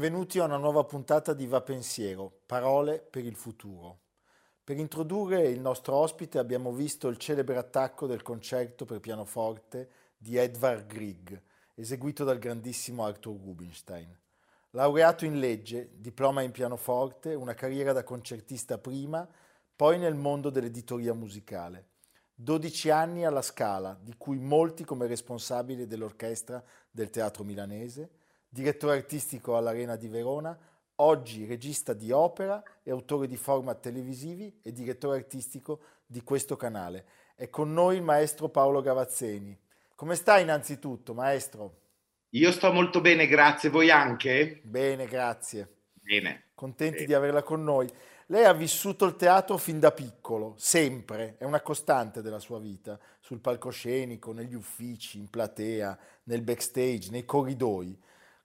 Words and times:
Benvenuti 0.00 0.38
a 0.38 0.44
una 0.44 0.56
nuova 0.56 0.82
puntata 0.84 1.34
di 1.34 1.46
Va 1.46 1.60
Pensiero, 1.60 2.40
parole 2.46 3.00
per 3.00 3.26
il 3.26 3.34
futuro. 3.34 3.98
Per 4.64 4.78
introdurre 4.78 5.46
il 5.46 5.60
nostro 5.60 5.94
ospite 5.96 6.38
abbiamo 6.38 6.72
visto 6.72 7.08
il 7.08 7.18
celebre 7.18 7.58
attacco 7.58 8.06
del 8.06 8.22
concerto 8.22 8.86
per 8.86 9.00
pianoforte 9.00 9.90
di 10.16 10.38
Edvard 10.38 10.86
Grieg, 10.86 11.38
eseguito 11.74 12.24
dal 12.24 12.38
grandissimo 12.38 13.04
Arthur 13.04 13.38
Rubinstein. 13.42 14.18
Laureato 14.70 15.26
in 15.26 15.38
legge, 15.38 15.90
diploma 15.92 16.40
in 16.40 16.50
pianoforte, 16.50 17.34
una 17.34 17.52
carriera 17.52 17.92
da 17.92 18.02
concertista 18.02 18.78
prima, 18.78 19.28
poi 19.76 19.98
nel 19.98 20.14
mondo 20.14 20.48
dell'editoria 20.48 21.12
musicale. 21.12 21.88
12 22.34 22.88
anni 22.88 23.26
alla 23.26 23.42
Scala, 23.42 23.98
di 24.00 24.14
cui 24.16 24.38
molti 24.38 24.82
come 24.82 25.06
responsabile 25.06 25.86
dell'orchestra 25.86 26.64
del 26.90 27.10
Teatro 27.10 27.44
Milanese, 27.44 28.19
direttore 28.50 28.96
artistico 28.96 29.56
all'Arena 29.56 29.96
di 29.96 30.08
Verona, 30.08 30.58
oggi 30.96 31.46
regista 31.46 31.94
di 31.94 32.10
opera 32.10 32.62
e 32.82 32.90
autore 32.90 33.26
di 33.26 33.36
format 33.36 33.80
televisivi 33.80 34.60
e 34.62 34.72
direttore 34.72 35.18
artistico 35.18 35.80
di 36.04 36.22
questo 36.22 36.56
canale. 36.56 37.06
È 37.36 37.48
con 37.48 37.72
noi 37.72 37.96
il 37.96 38.02
maestro 38.02 38.48
Paolo 38.48 38.82
Gavazzeni. 38.82 39.58
Come 39.94 40.16
stai 40.16 40.42
innanzitutto, 40.42 41.14
maestro? 41.14 41.78
Io 42.30 42.50
sto 42.52 42.72
molto 42.72 43.00
bene, 43.00 43.26
grazie. 43.26 43.70
Voi 43.70 43.90
anche? 43.90 44.60
Bene, 44.64 45.06
grazie. 45.06 45.76
Bene. 45.92 46.50
Contenti 46.54 46.96
bene. 46.96 47.06
di 47.06 47.14
averla 47.14 47.42
con 47.42 47.62
noi. 47.62 47.88
Lei 48.26 48.44
ha 48.44 48.52
vissuto 48.52 49.06
il 49.06 49.16
teatro 49.16 49.56
fin 49.56 49.80
da 49.80 49.90
piccolo, 49.90 50.54
sempre, 50.56 51.34
è 51.36 51.44
una 51.44 51.60
costante 51.62 52.22
della 52.22 52.38
sua 52.38 52.60
vita, 52.60 52.96
sul 53.18 53.40
palcoscenico, 53.40 54.32
negli 54.32 54.54
uffici, 54.54 55.18
in 55.18 55.28
platea, 55.28 55.98
nel 56.24 56.42
backstage, 56.42 57.10
nei 57.10 57.24
corridoi. 57.24 57.98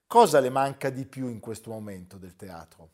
Cosa 0.08 0.38
le 0.38 0.50
manca 0.50 0.88
di 0.88 1.04
più 1.04 1.28
in 1.28 1.40
questo 1.40 1.70
momento 1.70 2.16
del 2.16 2.36
teatro? 2.36 2.90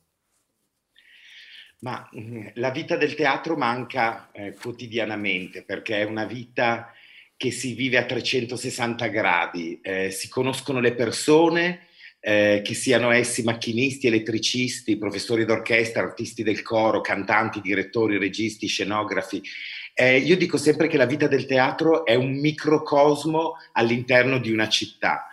Ma 1.80 2.08
mm, 2.16 2.46
la 2.54 2.70
vita 2.70 2.96
del 2.96 3.14
teatro 3.14 3.54
manca 3.54 4.30
eh, 4.32 4.54
quotidianamente 4.54 5.62
perché 5.62 5.98
è 6.00 6.04
una 6.04 6.24
vita 6.24 6.90
che 7.36 7.50
si 7.50 7.74
vive 7.74 7.98
a 7.98 8.06
360 8.06 9.06
gradi, 9.08 9.78
eh, 9.82 10.10
si 10.10 10.30
conoscono 10.30 10.80
le 10.80 10.94
persone, 10.94 11.88
eh, 12.18 12.62
che 12.64 12.72
siano 12.72 13.10
essi 13.10 13.42
macchinisti, 13.42 14.06
elettricisti, 14.06 14.96
professori 14.96 15.44
d'orchestra, 15.44 16.02
artisti 16.02 16.42
del 16.42 16.62
coro, 16.62 17.02
cantanti, 17.02 17.60
direttori, 17.60 18.16
registi, 18.16 18.68
scenografi. 18.68 19.42
Eh, 19.92 20.16
io 20.16 20.36
dico 20.38 20.56
sempre 20.56 20.86
che 20.86 20.96
la 20.96 21.04
vita 21.04 21.26
del 21.26 21.44
teatro 21.44 22.06
è 22.06 22.14
un 22.14 22.38
microcosmo 22.38 23.56
all'interno 23.72 24.38
di 24.38 24.50
una 24.50 24.68
città 24.68 25.26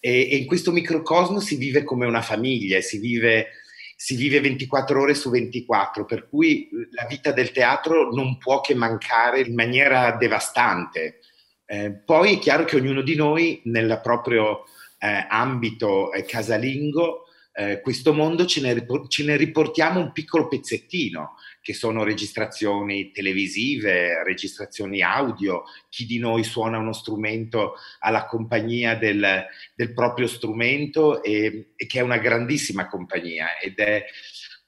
e, 0.00 0.28
e 0.30 0.36
in 0.36 0.46
questo 0.46 0.72
microcosmo 0.72 1.38
si 1.38 1.56
vive 1.56 1.84
come 1.84 2.06
una 2.06 2.22
famiglia, 2.22 2.80
si 2.80 2.98
vive, 2.98 3.48
si 3.94 4.16
vive 4.16 4.40
24 4.40 5.00
ore 5.00 5.14
su 5.14 5.30
24, 5.30 6.04
per 6.04 6.28
cui 6.28 6.68
la 6.92 7.06
vita 7.06 7.30
del 7.30 7.52
teatro 7.52 8.10
non 8.10 8.38
può 8.38 8.60
che 8.60 8.74
mancare 8.74 9.40
in 9.40 9.54
maniera 9.54 10.16
devastante. 10.18 11.20
Eh, 11.66 11.92
poi 11.92 12.34
è 12.34 12.38
chiaro 12.38 12.64
che 12.64 12.76
ognuno 12.76 13.02
di 13.02 13.14
noi 13.14 13.60
nel 13.64 14.00
proprio 14.02 14.64
eh, 14.98 15.26
ambito 15.28 16.12
eh, 16.12 16.24
casalingo 16.24 17.26
eh, 17.52 17.80
questo 17.80 18.14
mondo 18.14 18.46
ce 18.46 18.60
ne, 18.60 18.86
ce 19.08 19.24
ne, 19.24 19.36
riportiamo 19.36 20.00
un 20.00 20.12
piccolo 20.12 20.48
pezzettino, 20.48 21.34
che 21.62 21.74
sono 21.74 22.04
registrazioni 22.04 23.10
televisive, 23.10 24.22
registrazioni 24.24 25.02
audio, 25.02 25.64
chi 25.88 26.06
di 26.06 26.18
noi 26.18 26.42
suona 26.42 26.78
uno 26.78 26.92
strumento 26.92 27.74
alla 27.98 28.26
compagnia 28.26 28.94
del, 28.96 29.44
del 29.74 29.92
proprio 29.92 30.26
strumento 30.26 31.22
e, 31.22 31.72
e, 31.76 31.86
che 31.86 31.98
è 31.98 32.02
una 32.02 32.18
grandissima 32.18 32.86
compagnia 32.86 33.58
ed 33.58 33.78
è 33.78 34.04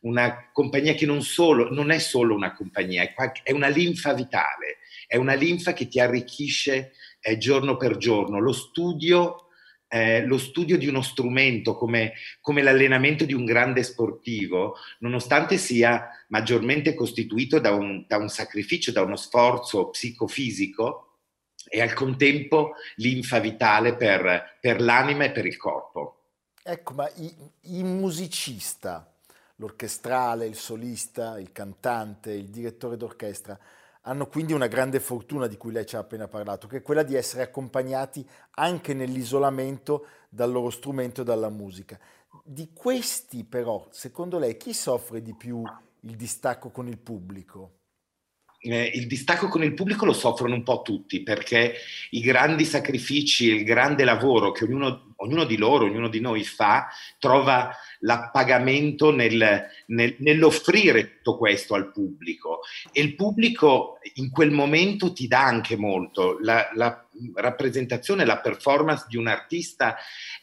una 0.00 0.50
compagnia 0.52 0.94
che 0.94 1.06
non, 1.06 1.22
solo, 1.22 1.72
non 1.72 1.90
è 1.90 1.98
solo 1.98 2.34
una 2.34 2.54
compagnia, 2.54 3.08
è, 3.42 3.52
una 3.52 3.68
linfa 3.68 4.12
vitale, 4.14 4.78
è 5.06 5.16
una 5.16 5.34
linfa 5.34 5.72
che 5.72 5.88
ti 5.88 6.00
arricchisce 6.00 6.92
eh, 7.20 7.38
giorno 7.38 7.76
per 7.76 7.96
giorno. 7.96 8.38
Lo 8.40 8.52
studio 8.52 9.46
eh, 9.94 10.24
lo 10.24 10.38
studio 10.38 10.78
di 10.78 10.86
uno 10.86 11.02
strumento 11.02 11.76
come, 11.76 12.14
come, 12.40 12.62
l'allenamento 12.62 13.26
di 13.26 13.34
un 13.34 13.44
grande 13.44 13.82
sportivo, 13.82 14.76
nonostante 15.00 15.58
sia 15.58 16.08
maggiormente 16.28 16.94
costituito 16.94 17.58
da 17.58 17.74
un, 17.74 18.06
da 18.08 18.16
un 18.16 18.30
sacrificio, 18.30 18.90
da 18.90 19.02
uno 19.02 19.16
sforzo 19.16 19.90
psicofisico, 19.90 21.18
è 21.68 21.78
al 21.82 21.92
contempo 21.92 22.72
linfa 22.96 23.38
vitale 23.38 23.94
per, 23.94 24.56
per 24.62 24.80
l'anima 24.80 25.24
e 25.24 25.30
per 25.30 25.44
il 25.44 25.58
corpo. 25.58 26.20
Ecco, 26.62 26.94
ma 26.94 27.10
il 27.16 27.84
musicista, 27.84 29.14
l'orchestrale, 29.56 30.46
il 30.46 30.56
solista, 30.56 31.38
il 31.38 31.52
cantante, 31.52 32.32
il 32.32 32.48
direttore 32.48 32.96
d'orchestra, 32.96 33.58
hanno 34.02 34.26
quindi 34.26 34.52
una 34.52 34.66
grande 34.66 35.00
fortuna 35.00 35.46
di 35.46 35.56
cui 35.56 35.72
lei 35.72 35.86
ci 35.86 35.96
ha 35.96 36.00
appena 36.00 36.28
parlato, 36.28 36.66
che 36.66 36.78
è 36.78 36.82
quella 36.82 37.02
di 37.02 37.14
essere 37.14 37.42
accompagnati 37.42 38.26
anche 38.52 38.94
nell'isolamento 38.94 40.06
dal 40.28 40.50
loro 40.50 40.70
strumento 40.70 41.20
e 41.20 41.24
dalla 41.24 41.50
musica. 41.50 41.98
Di 42.42 42.72
questi 42.72 43.44
però, 43.44 43.86
secondo 43.90 44.38
lei, 44.38 44.56
chi 44.56 44.72
soffre 44.72 45.22
di 45.22 45.34
più 45.34 45.62
il 46.00 46.16
distacco 46.16 46.70
con 46.70 46.88
il 46.88 46.98
pubblico? 46.98 47.81
Eh, 48.64 48.92
il 48.94 49.08
distacco 49.08 49.48
con 49.48 49.64
il 49.64 49.74
pubblico 49.74 50.04
lo 50.04 50.12
soffrono 50.12 50.54
un 50.54 50.62
po' 50.62 50.82
tutti 50.82 51.24
perché 51.24 51.74
i 52.10 52.20
grandi 52.20 52.64
sacrifici, 52.64 53.46
il 53.46 53.64
grande 53.64 54.04
lavoro 54.04 54.52
che 54.52 54.62
ognuno, 54.62 55.14
ognuno 55.16 55.42
di 55.42 55.56
loro, 55.56 55.86
ognuno 55.86 56.08
di 56.08 56.20
noi 56.20 56.44
fa, 56.44 56.88
trova 57.18 57.74
l'appagamento 58.00 59.10
nel, 59.10 59.66
nel, 59.86 60.14
nell'offrire 60.18 61.16
tutto 61.16 61.38
questo 61.38 61.74
al 61.74 61.90
pubblico 61.90 62.60
e 62.92 63.02
il 63.02 63.16
pubblico 63.16 63.98
in 64.14 64.30
quel 64.30 64.52
momento 64.52 65.12
ti 65.12 65.26
dà 65.26 65.42
anche 65.42 65.76
molto. 65.76 66.38
La, 66.40 66.70
la 66.74 67.04
rappresentazione, 67.34 68.24
la 68.24 68.38
performance 68.38 69.06
di 69.08 69.16
un 69.16 69.26
artista 69.26 69.96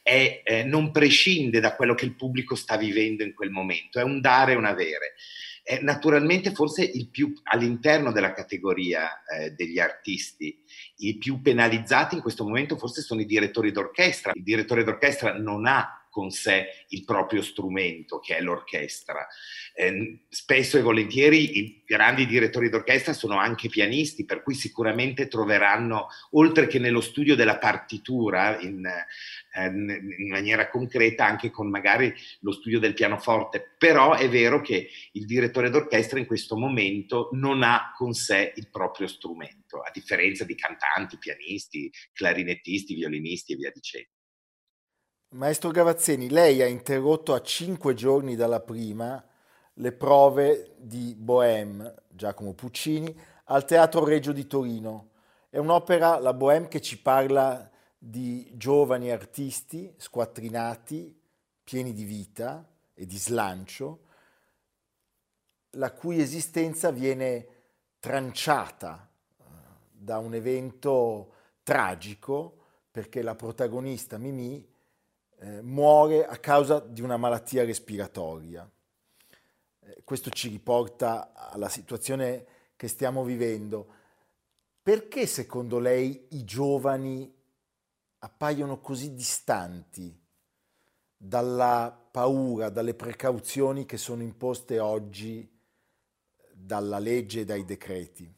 è, 0.04 0.42
eh, 0.44 0.64
non 0.64 0.92
prescinde 0.92 1.62
da 1.62 1.74
quello 1.74 1.96
che 1.96 2.06
il 2.06 2.16
pubblico 2.16 2.56
sta 2.56 2.76
vivendo 2.76 3.24
in 3.24 3.34
quel 3.34 3.50
momento, 3.50 4.00
è 4.00 4.04
un 4.04 4.20
dare 4.20 4.54
e 4.54 4.56
un 4.56 4.66
avere. 4.66 5.16
È 5.70 5.80
naturalmente 5.84 6.52
forse 6.52 6.84
il 6.84 7.10
più 7.10 7.32
all'interno 7.44 8.12
della 8.12 8.34
categoria 8.34 9.22
eh, 9.24 9.52
degli 9.52 9.78
artisti, 9.78 10.60
i 10.98 11.16
più 11.20 11.42
penalizzati 11.44 12.16
in 12.16 12.22
questo 12.22 12.44
momento 12.44 12.76
forse 12.76 13.04
sono 13.04 13.22
i 13.22 13.28
direttori 13.28 13.72
d'orchestra. 13.72 14.32
Il 14.34 14.42
direttore 14.42 14.84
d'orchestra 14.84 15.38
non 15.38 15.68
ha 15.68 15.99
con 16.20 16.32
sé 16.32 16.86
il 16.90 17.06
proprio 17.06 17.42
strumento, 17.42 18.20
che 18.20 18.36
è 18.36 18.42
l'orchestra. 18.42 19.26
Eh, 19.74 20.24
spesso 20.28 20.78
e 20.78 20.82
volentieri 20.82 21.60
i 21.60 21.82
grandi 21.86 22.26
direttori 22.26 22.68
d'orchestra 22.68 23.14
sono 23.14 23.38
anche 23.38 23.70
pianisti, 23.70 24.26
per 24.26 24.44
cui 24.44 24.54
sicuramente 24.54 25.30
troveranno, 25.30 26.08
oltre 26.32 26.68
che 26.68 26.78
nello 26.78 27.00
studio 27.00 27.38
della 27.38 27.58
partitura, 27.58 28.60
in, 28.60 28.86
eh, 28.86 29.66
in 29.66 30.28
maniera 30.28 30.70
concreta, 30.70 31.26
anche 31.26 31.50
con 31.52 31.70
magari 31.70 32.14
lo 32.42 32.52
studio 32.52 32.80
del 32.80 32.94
pianoforte. 32.94 33.76
Però 33.78 34.16
è 34.16 34.28
vero 34.28 34.60
che 34.60 34.90
il 35.14 35.26
direttore 35.26 35.70
d'orchestra 35.70 36.20
in 36.20 36.26
questo 36.26 36.58
momento 36.58 37.30
non 37.32 37.64
ha 37.64 37.94
con 37.96 38.12
sé 38.12 38.52
il 38.58 38.70
proprio 38.70 39.08
strumento, 39.08 39.80
a 39.80 39.90
differenza 39.94 40.44
di 40.44 40.56
cantanti, 40.56 41.18
pianisti, 41.18 41.90
clarinettisti, 42.12 42.94
violinisti 42.94 43.54
e 43.54 43.56
via 43.56 43.72
dicendo. 43.74 44.19
Maestro 45.32 45.70
Gavazzeni, 45.70 46.28
lei 46.28 46.64
ha 46.64 46.66
interrotto 46.66 47.36
a 47.36 47.42
cinque 47.44 47.94
giorni 47.94 48.36
dalla 48.36 48.62
prima 48.62 49.24
le 49.74 49.92
prove 49.92 50.74
di 50.80 51.14
Bohème, 51.16 51.94
Giacomo 52.08 52.54
Puccini, 52.54 53.16
al 53.46 53.64
Teatro 53.64 54.04
Regio 54.04 54.32
di 54.32 54.48
Torino. 54.48 55.12
È 55.48 55.60
un'opera, 55.60 56.18
la 56.18 56.34
Bohème, 56.34 56.68
che 56.68 56.82
ci 56.82 57.00
parla 57.00 57.70
di 57.96 58.52
giovani 58.56 59.12
artisti 59.12 59.94
squattrinati, 59.98 61.16
pieni 61.64 61.94
di 61.94 62.06
vita 62.06 62.68
e 62.96 63.06
di 63.06 63.18
slancio, 63.20 64.06
la 65.74 65.92
cui 65.92 66.20
esistenza 66.20 66.90
viene 66.90 67.48
tranciata 68.00 69.08
eh, 69.38 69.44
da 69.92 70.18
un 70.18 70.34
evento 70.34 71.34
tragico 71.62 72.56
perché 72.90 73.22
la 73.22 73.36
protagonista 73.36 74.18
Mimi 74.18 74.78
eh, 75.40 75.62
muore 75.62 76.26
a 76.26 76.38
causa 76.38 76.80
di 76.80 77.02
una 77.02 77.18
malattia 77.18 77.64
respiratoria. 77.64 78.70
Eh, 79.80 80.02
questo 80.04 80.30
ci 80.30 80.50
riporta 80.50 81.34
alla 81.34 81.70
situazione 81.70 82.46
che 82.76 82.88
stiamo 82.88 83.24
vivendo. 83.24 83.94
Perché 84.82 85.28
secondo 85.28 85.80
lei 85.80 86.28
i 86.32 86.44
giovani 86.44 87.32
appaiono 88.20 88.80
così 88.80 89.14
distanti 89.14 90.18
dalla 91.16 92.08
paura, 92.12 92.70
dalle 92.70 92.94
precauzioni 92.94 93.86
che 93.86 93.98
sono 93.98 94.24
imposte 94.24 94.80
oggi 94.80 95.50
dalla 96.52 97.00
legge 97.00 97.42
e 97.42 97.46
dai 97.46 97.66
decreti? 97.66 98.34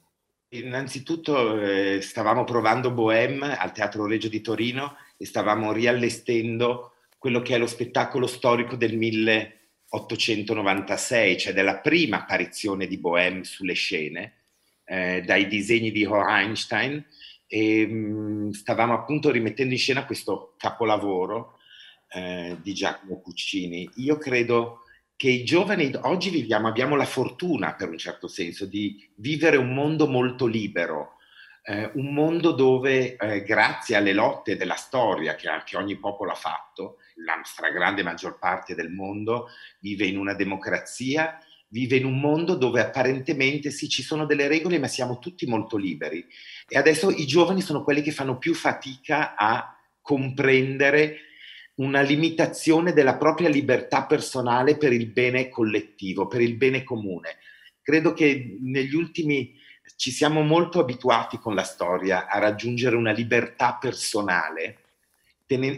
Innanzitutto 0.54 1.60
eh, 1.60 2.02
stavamo 2.02 2.44
provando 2.44 2.92
Bohème 2.92 3.58
al 3.58 3.72
Teatro 3.72 4.06
Regio 4.06 4.28
di 4.28 4.42
Torino 4.42 4.98
e 5.16 5.26
stavamo 5.26 5.72
riallestendo 5.72 6.91
quello 7.22 7.44
che 7.44 7.54
è 7.54 7.60
lo 7.60 7.68
spettacolo 7.68 8.26
storico 8.26 8.76
del 8.76 8.98
1896, 8.98 11.38
cioè 11.38 11.54
della 11.54 11.78
prima 11.78 12.22
apparizione 12.22 12.88
di 12.88 12.98
Bohème 12.98 13.44
sulle 13.44 13.74
scene, 13.74 14.38
eh, 14.86 15.22
dai 15.22 15.46
disegni 15.46 15.92
di 15.92 16.04
Hornstein, 16.04 17.06
e 17.46 17.86
mh, 17.86 17.94
mm, 17.94 18.50
stavamo 18.50 18.96
appunto 18.96 19.30
rimettendo 19.30 19.72
in 19.72 19.80
scena 19.80 20.08
questo 20.08 20.56
capolavoro 20.58 21.60
eh, 22.12 22.58
di 22.60 22.74
Giacomo 22.74 23.20
Puccini. 23.20 23.88
Io 23.98 24.18
credo 24.18 24.80
che 25.16 25.30
i 25.30 25.44
giovani 25.44 25.92
oggi 26.02 26.32
viviamo, 26.32 26.70
abbiamo 26.70 26.96
la 26.96 27.06
fortuna 27.06 27.76
per 27.76 27.90
un 27.90 28.00
certo 28.00 28.28
senso 28.28 28.66
di 28.66 29.08
vivere 29.18 29.58
un 29.58 29.76
mondo 29.76 30.08
molto 30.08 30.48
libero, 30.48 31.18
eh, 31.64 31.92
un 31.94 32.14
mondo 32.14 32.52
dove 32.52 33.16
eh, 33.16 33.44
grazie 33.44 33.96
alle 33.96 34.14
lotte 34.14 34.58
della 34.58 34.76
storia 34.76 35.36
che, 35.36 35.50
che 35.66 35.78
ogni 35.78 35.98
popolo 35.98 36.32
ha 36.32 36.36
fatto, 36.36 36.98
la 37.26 37.40
stragrande 37.44 38.04
maggior 38.04 38.40
parte 38.40 38.74
del 38.74 38.92
mondo 38.92 39.48
vive 39.80 40.06
in 40.06 40.18
una 40.18 40.34
democrazia, 40.34 41.38
vive 41.68 41.98
in 41.98 42.06
un 42.06 42.20
mondo 42.20 42.56
dove 42.56 42.82
apparentemente 42.82 43.70
sì 43.70 43.88
ci 43.88 44.02
sono 44.02 44.26
delle 44.26 44.48
regole 44.48 44.80
ma 44.80 44.88
siamo 44.88 45.20
tutti 45.20 45.46
molto 45.46 45.78
liberi 45.78 46.26
e 46.68 46.78
adesso 46.78 47.10
i 47.10 47.26
giovani 47.26 47.62
sono 47.62 47.84
quelli 47.84 48.02
che 48.02 48.12
fanno 48.12 48.38
più 48.38 48.54
fatica 48.54 49.36
a 49.36 49.78
comprendere 50.02 51.18
una 51.76 52.02
limitazione 52.02 52.92
della 52.92 53.16
propria 53.16 53.50
libertà 53.50 54.06
personale 54.06 54.78
per 54.78 54.92
il 54.92 55.08
bene 55.08 55.48
collettivo, 55.48 56.28
per 56.28 56.42
il 56.42 56.56
bene 56.56 56.84
comune. 56.84 57.38
Credo 57.82 58.14
che 58.14 58.58
negli 58.62 58.94
ultimi 58.94 59.56
ci 59.98 60.12
siamo 60.12 60.42
molto 60.42 60.80
abituati 60.80 61.38
con 61.38 61.56
la 61.56 61.64
storia 61.64 62.28
a 62.28 62.40
raggiungere 62.40 62.96
una 62.96 63.12
libertà 63.12 63.78
personale 63.80 64.78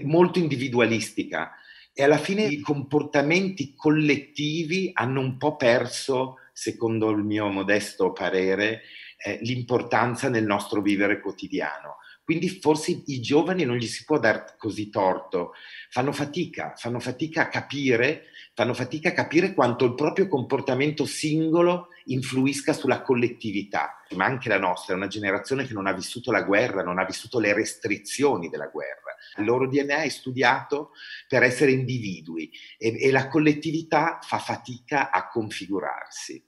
molto 0.03 0.39
individualistica 0.39 1.53
e 1.93 2.03
alla 2.03 2.17
fine 2.17 2.43
i 2.43 2.59
comportamenti 2.59 3.75
collettivi 3.75 4.91
hanno 4.93 5.19
un 5.19 5.37
po' 5.37 5.55
perso, 5.55 6.37
secondo 6.51 7.09
il 7.11 7.23
mio 7.23 7.47
modesto 7.47 8.11
parere, 8.11 8.81
eh, 9.17 9.39
l'importanza 9.41 10.27
nel 10.27 10.43
nostro 10.43 10.81
vivere 10.81 11.19
quotidiano. 11.19 11.97
Quindi 12.23 12.49
forse 12.49 13.03
i 13.05 13.19
giovani 13.19 13.63
non 13.63 13.75
gli 13.75 13.87
si 13.87 14.05
può 14.05 14.17
dar 14.17 14.55
così 14.57 14.89
torto, 14.89 15.53
fanno 15.89 16.11
fatica, 16.13 16.73
fanno 16.75 16.99
fatica 16.99 17.43
a 17.43 17.49
capire, 17.49 18.27
fanno 18.53 18.73
fatica 18.73 19.09
a 19.09 19.13
capire 19.13 19.53
quanto 19.53 19.85
il 19.85 19.95
proprio 19.95 20.27
comportamento 20.27 21.05
singolo 21.05 21.87
influisca 22.05 22.73
sulla 22.73 23.01
collettività. 23.01 24.03
Ma 24.15 24.25
anche 24.25 24.49
la 24.49 24.59
nostra 24.59 24.93
è 24.93 24.97
una 24.97 25.07
generazione 25.07 25.65
che 25.65 25.73
non 25.73 25.87
ha 25.87 25.93
vissuto 25.93 26.31
la 26.31 26.43
guerra, 26.43 26.83
non 26.83 26.99
ha 26.99 27.05
vissuto 27.05 27.39
le 27.39 27.53
restrizioni 27.53 28.49
della 28.49 28.67
guerra. 28.67 29.15
Il 29.37 29.45
loro 29.45 29.67
DNA 29.67 30.03
è 30.03 30.09
studiato 30.09 30.91
per 31.27 31.41
essere 31.43 31.71
individui 31.71 32.51
e, 32.77 33.01
e 33.01 33.11
la 33.11 33.27
collettività 33.27 34.19
fa 34.21 34.37
fatica 34.37 35.09
a 35.09 35.27
configurarsi. 35.27 36.43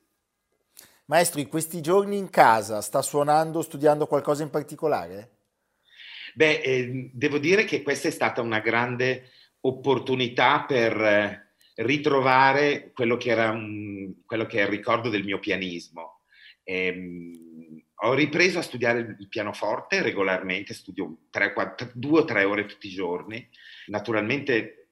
Maestro, 1.06 1.40
in 1.40 1.48
questi 1.48 1.81
giorni 1.81 2.18
in 2.18 2.30
casa 2.30 2.81
sta 2.81 3.01
suonando, 3.01 3.62
studiando 3.62 4.08
qualcosa 4.08 4.44
in 4.44 4.50
particolare? 4.50 5.31
Beh, 6.34 6.62
eh, 6.62 7.12
devo 7.13 7.38
dire 7.38 7.63
che 7.63 7.81
questa 7.81 8.08
è 8.08 8.12
stata 8.12 8.42
una 8.42 8.60
grande 8.60 9.30
opportunità 9.62 10.63
per 10.68 11.00
eh, 11.00 11.44
ritrovare 11.75 12.92
quello 12.94 13.18
che, 13.18 13.30
era 13.30 13.51
un, 13.51 14.13
quello 14.25 14.45
che 14.45 14.60
è 14.60 14.62
il 14.63 14.69
ricordo 14.69 15.10
del 15.10 15.24
mio 15.24 15.39
pianismo. 15.39 16.22
Ehm, 16.63 17.83
ho 18.00 18.13
ripreso 18.13 18.60
a 18.60 18.63
studiare 18.63 19.16
il 19.19 19.27
pianoforte 19.30 20.01
regolarmente, 20.01 20.74
studio 20.74 21.18
tre, 21.30 21.54
quattro, 21.54 21.89
due 21.94 22.22
o 22.22 22.25
tre 22.25 22.44
ore 22.44 22.66
tutti 22.66 22.88
i 22.88 22.92
giorni. 22.92 23.48
Naturalmente 23.88 24.89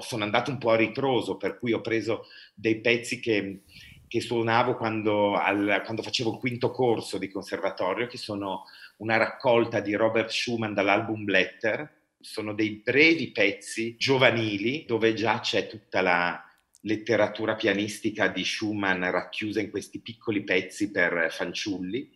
sono 0.00 0.24
andato 0.24 0.50
un 0.50 0.58
po' 0.58 0.70
a 0.70 0.76
ritroso, 0.76 1.36
per 1.36 1.58
cui 1.58 1.72
ho 1.72 1.80
preso 1.80 2.26
dei 2.54 2.80
pezzi 2.80 3.20
che, 3.20 3.62
che 4.08 4.20
suonavo 4.20 4.76
quando, 4.76 5.34
al, 5.34 5.82
quando 5.84 6.02
facevo 6.02 6.32
il 6.32 6.38
quinto 6.38 6.70
corso 6.70 7.18
di 7.18 7.28
conservatorio, 7.28 8.06
che 8.06 8.16
sono 8.16 8.64
una 8.98 9.16
raccolta 9.16 9.80
di 9.80 9.94
Robert 9.94 10.30
Schumann 10.30 10.72
dall'album 10.72 11.24
Blätter. 11.24 12.00
Sono 12.22 12.54
dei 12.54 12.80
brevi 12.84 13.32
pezzi 13.32 13.96
giovanili 13.96 14.84
dove 14.86 15.12
già 15.12 15.40
c'è 15.40 15.66
tutta 15.66 16.00
la 16.00 16.40
letteratura 16.82 17.56
pianistica 17.56 18.28
di 18.28 18.44
Schumann 18.44 19.02
racchiusa 19.02 19.60
in 19.60 19.70
questi 19.70 20.00
piccoli 20.00 20.44
pezzi 20.44 20.92
per 20.92 21.32
fanciulli, 21.32 22.10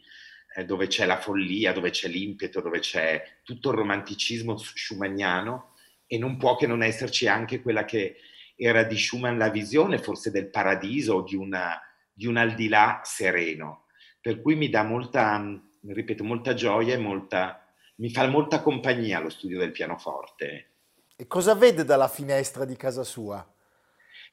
eh, 0.55 0.65
dove 0.65 0.87
c'è 0.87 1.07
la 1.07 1.19
follia, 1.19 1.73
dove 1.73 1.91
c'è 1.91 2.07
l'impeto, 2.07 2.61
dove 2.61 2.79
c'è 2.79 3.41
tutto 3.43 3.71
il 3.71 3.77
romanticismo 3.77 4.57
schumanniano 4.57 5.75
e 6.07 6.19
non 6.19 6.37
può 6.37 6.55
che 6.55 6.69
non 6.69 6.85
esserci 6.85 7.27
anche 7.27 7.61
quella 7.61 7.85
che 7.85 8.17
era 8.55 8.85
di 8.85 8.97
Schumann 8.97 9.37
la 9.37 9.51
visione 9.51 9.99
forse 9.99 10.31
del 10.31 10.51
paradiso, 10.51 11.23
di, 11.23 11.35
una, 11.35 11.81
di 12.13 12.27
un 12.27 12.37
al 12.37 12.55
di 12.55 12.69
là 12.69 13.01
sereno. 13.03 13.87
Per 14.21 14.41
cui 14.41 14.55
mi 14.55 14.69
dà 14.69 14.85
molta, 14.85 15.61
ripeto, 15.85 16.23
molta 16.23 16.55
gioia 16.55 16.95
e 16.95 16.99
molta, 16.99 17.66
mi 17.97 18.11
fa 18.11 18.27
molta 18.29 18.63
compagnia 18.63 19.21
lo 19.21 19.31
studio 19.31 19.59
del 19.59 19.73
pianoforte. 19.73 20.71
E 21.17 21.27
cosa 21.27 21.55
vede 21.55 21.85
dalla 21.85 22.09
finestra 22.09 22.65
di 22.65 22.77
casa 22.77 23.05
sua? 23.05 23.47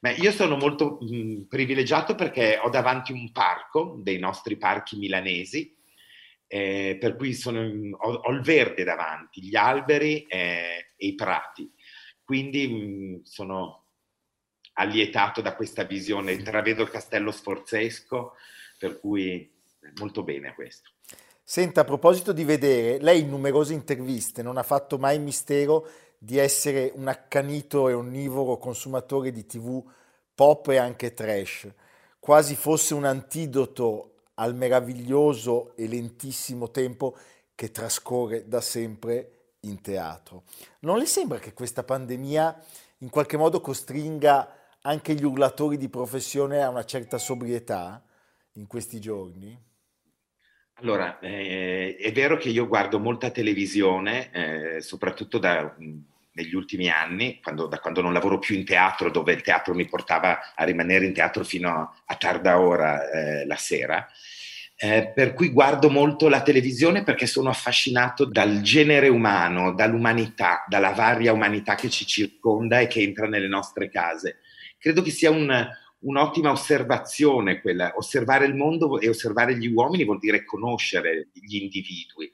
Beh, 0.00 0.12
io 0.12 0.32
sono 0.32 0.56
molto 0.56 0.98
mh, 1.00 1.46
privilegiato 1.48 2.14
perché 2.14 2.58
ho 2.62 2.68
davanti 2.68 3.12
un 3.12 3.32
parco, 3.32 3.98
dei 4.02 4.18
nostri 4.18 4.56
parchi 4.56 4.96
milanesi, 4.96 5.74
eh, 6.46 6.98
per 7.00 7.16
cui 7.16 7.32
sono, 7.32 7.60
ho, 7.60 8.12
ho, 8.12 8.30
il 8.32 8.42
verde 8.42 8.84
davanti, 8.84 9.42
gli 9.42 9.56
alberi 9.56 10.24
eh, 10.24 10.92
e 10.94 11.06
i 11.06 11.14
prati. 11.14 11.72
Quindi 12.22 12.68
mh, 12.68 13.22
sono 13.22 13.86
allietato 14.74 15.40
da 15.40 15.54
questa 15.54 15.84
visione, 15.84 16.32
intravedo 16.32 16.82
il 16.82 16.90
castello 16.90 17.30
sforzesco, 17.30 18.34
per 18.78 19.00
cui 19.00 19.50
molto 19.98 20.22
bene 20.22 20.52
questo. 20.54 20.93
Senta, 21.46 21.82
a 21.82 21.84
proposito 21.84 22.32
di 22.32 22.42
vedere, 22.42 22.98
lei 23.00 23.20
in 23.20 23.28
numerose 23.28 23.74
interviste 23.74 24.42
non 24.42 24.56
ha 24.56 24.62
fatto 24.62 24.96
mai 24.96 25.18
mistero 25.18 25.86
di 26.16 26.38
essere 26.38 26.90
un 26.94 27.06
accanito 27.06 27.90
e 27.90 27.92
onnivoro 27.92 28.56
consumatore 28.56 29.30
di 29.30 29.44
tv 29.44 29.84
pop 30.34 30.68
e 30.68 30.78
anche 30.78 31.12
trash, 31.12 31.70
quasi 32.18 32.56
fosse 32.56 32.94
un 32.94 33.04
antidoto 33.04 34.14
al 34.36 34.54
meraviglioso 34.54 35.76
e 35.76 35.86
lentissimo 35.86 36.70
tempo 36.70 37.14
che 37.54 37.70
trascorre 37.70 38.48
da 38.48 38.62
sempre 38.62 39.56
in 39.60 39.82
teatro. 39.82 40.44
Non 40.80 40.96
le 40.96 41.06
sembra 41.06 41.38
che 41.38 41.52
questa 41.52 41.84
pandemia 41.84 42.64
in 42.98 43.10
qualche 43.10 43.36
modo 43.36 43.60
costringa 43.60 44.48
anche 44.80 45.12
gli 45.12 45.24
urlatori 45.24 45.76
di 45.76 45.90
professione 45.90 46.62
a 46.62 46.70
una 46.70 46.86
certa 46.86 47.18
sobrietà 47.18 48.02
in 48.52 48.66
questi 48.66 48.98
giorni? 48.98 49.72
Allora, 50.78 51.18
eh, 51.20 51.96
è 51.96 52.12
vero 52.12 52.36
che 52.36 52.48
io 52.48 52.66
guardo 52.66 52.98
molta 52.98 53.30
televisione, 53.30 54.30
eh, 54.32 54.80
soprattutto 54.80 55.38
da, 55.38 55.74
negli 56.32 56.54
ultimi 56.54 56.88
anni, 56.88 57.40
quando, 57.40 57.66
da 57.66 57.78
quando 57.78 58.00
non 58.02 58.12
lavoro 58.12 58.38
più 58.38 58.56
in 58.56 58.64
teatro, 58.64 59.10
dove 59.10 59.32
il 59.32 59.42
teatro 59.42 59.72
mi 59.72 59.86
portava 59.86 60.52
a 60.54 60.64
rimanere 60.64 61.06
in 61.06 61.14
teatro 61.14 61.44
fino 61.44 61.68
a, 61.68 62.02
a 62.04 62.16
tarda 62.16 62.58
ora 62.58 63.08
eh, 63.08 63.46
la 63.46 63.56
sera. 63.56 64.06
Eh, 64.76 65.12
per 65.14 65.34
cui 65.34 65.50
guardo 65.50 65.88
molto 65.88 66.28
la 66.28 66.42
televisione 66.42 67.04
perché 67.04 67.26
sono 67.26 67.48
affascinato 67.48 68.24
dal 68.24 68.60
genere 68.60 69.06
umano, 69.06 69.72
dall'umanità, 69.72 70.64
dalla 70.68 70.90
varia 70.90 71.32
umanità 71.32 71.76
che 71.76 71.88
ci 71.88 72.04
circonda 72.04 72.80
e 72.80 72.88
che 72.88 73.00
entra 73.00 73.28
nelle 73.28 73.46
nostre 73.46 73.88
case. 73.88 74.40
Credo 74.76 75.00
che 75.02 75.10
sia 75.10 75.30
un, 75.30 75.66
un'ottima 76.04 76.50
osservazione 76.50 77.60
quella. 77.60 77.92
Osservare 77.96 78.46
il 78.46 78.54
mondo 78.54 78.98
e 78.98 79.08
osservare 79.08 79.56
gli 79.56 79.66
uomini 79.66 80.04
vuol 80.04 80.18
dire 80.18 80.44
conoscere 80.44 81.28
gli 81.32 81.56
individui. 81.56 82.32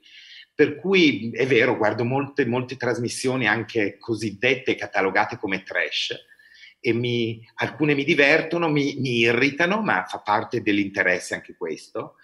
Per 0.54 0.76
cui 0.76 1.30
è 1.32 1.46
vero, 1.46 1.76
guardo 1.76 2.04
molte, 2.04 2.44
molte 2.44 2.76
trasmissioni 2.76 3.46
anche 3.46 3.96
cosiddette 3.98 4.74
catalogate 4.74 5.38
come 5.38 5.62
trash 5.62 6.14
e 6.80 6.92
mi, 6.92 7.42
alcune 7.56 7.94
mi 7.94 8.04
divertono, 8.04 8.68
mi, 8.68 8.96
mi, 8.98 9.18
irritano, 9.18 9.82
ma 9.82 10.04
fa 10.04 10.20
parte 10.20 10.62
dell'interesse 10.62 11.34
anche 11.34 11.54
questo. 11.56 12.16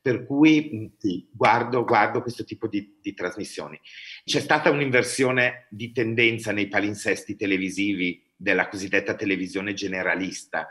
Per 0.00 0.24
cui 0.26 0.70
mm, 0.72 0.86
sì, 0.98 1.28
guardo, 1.30 1.84
guardo 1.84 2.22
questo 2.22 2.44
tipo 2.44 2.66
di, 2.66 2.98
di 3.00 3.14
trasmissioni. 3.14 3.78
C'è 4.24 4.40
stata 4.40 4.70
un'inversione 4.70 5.66
di 5.70 5.92
tendenza 5.92 6.52
nei 6.52 6.68
palinsesti 6.68 7.36
televisivi 7.36 8.22
della 8.34 8.68
cosiddetta 8.68 9.14
televisione 9.14 9.74
generalista, 9.74 10.68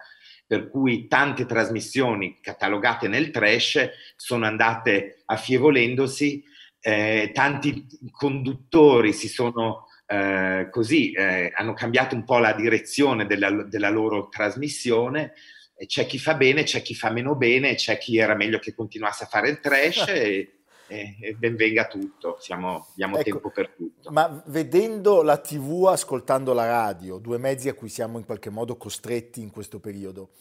per 0.47 0.69
cui 0.69 1.07
tante 1.07 1.45
trasmissioni 1.45 2.39
catalogate 2.41 3.09
nel 3.09 3.31
trash 3.31 3.89
sono 4.15 4.45
andate 4.45 5.21
affievolendosi, 5.25 6.41
eh, 6.79 7.31
tanti 7.33 7.85
conduttori 8.11 9.11
si 9.11 9.27
sono 9.27 9.87
eh, 10.07 10.69
così, 10.71 11.11
eh, 11.11 11.51
hanno 11.53 11.73
cambiato 11.73 12.15
un 12.15 12.23
po' 12.23 12.37
la 12.37 12.53
direzione 12.53 13.25
della, 13.25 13.51
della 13.63 13.89
loro 13.89 14.29
trasmissione, 14.29 15.33
c'è 15.85 16.05
chi 16.05 16.17
fa 16.17 16.33
bene, 16.35 16.63
c'è 16.63 16.81
chi 16.81 16.95
fa 16.95 17.11
meno 17.11 17.35
bene, 17.35 17.75
c'è 17.75 17.97
chi 17.97 18.17
era 18.17 18.33
meglio 18.33 18.57
che 18.57 18.73
continuasse 18.73 19.25
a 19.25 19.27
fare 19.27 19.49
il 19.49 19.59
trash 19.59 20.05
e, 20.07 20.56
e, 20.87 21.17
e 21.19 21.33
ben 21.33 21.55
venga 21.55 21.87
tutto, 21.87 22.37
Siamo, 22.39 22.87
abbiamo 22.91 23.17
ecco, 23.17 23.29
tempo 23.29 23.49
per 23.51 23.69
tutto. 23.75 24.11
Ma 24.11 24.41
vedendo 24.47 25.21
la 25.21 25.37
tv, 25.37 25.85
ascoltando 25.87 26.53
la 26.53 26.65
radio, 26.65 27.17
due 27.17 27.37
mezzi 27.37 27.69
a 27.69 27.73
cui 27.73 27.89
siamo 27.89 28.17
in 28.17 28.25
qualche 28.25 28.49
modo 28.49 28.77
costretti 28.77 29.41
in 29.41 29.51
questo 29.51 29.79
periodo, 29.79 30.31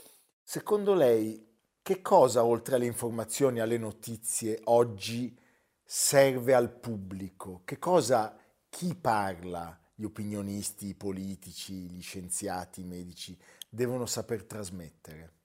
secondo 0.42 0.94
lei 0.94 1.44
che 1.82 2.02
cosa 2.02 2.44
oltre 2.44 2.76
alle 2.76 2.86
informazioni, 2.86 3.60
alle 3.60 3.78
notizie 3.78 4.60
oggi 4.64 5.38
serve 5.84 6.54
al 6.54 6.70
pubblico? 6.70 7.62
Che 7.64 7.78
cosa, 7.78 8.36
chi 8.68 8.96
parla, 8.96 9.78
gli 9.94 10.02
opinionisti, 10.02 10.88
i 10.88 10.94
politici, 10.94 11.88
gli 11.88 12.02
scienziati, 12.02 12.80
i 12.80 12.84
medici, 12.84 13.38
devono 13.68 14.04
saper 14.04 14.44
trasmettere? 14.44 15.35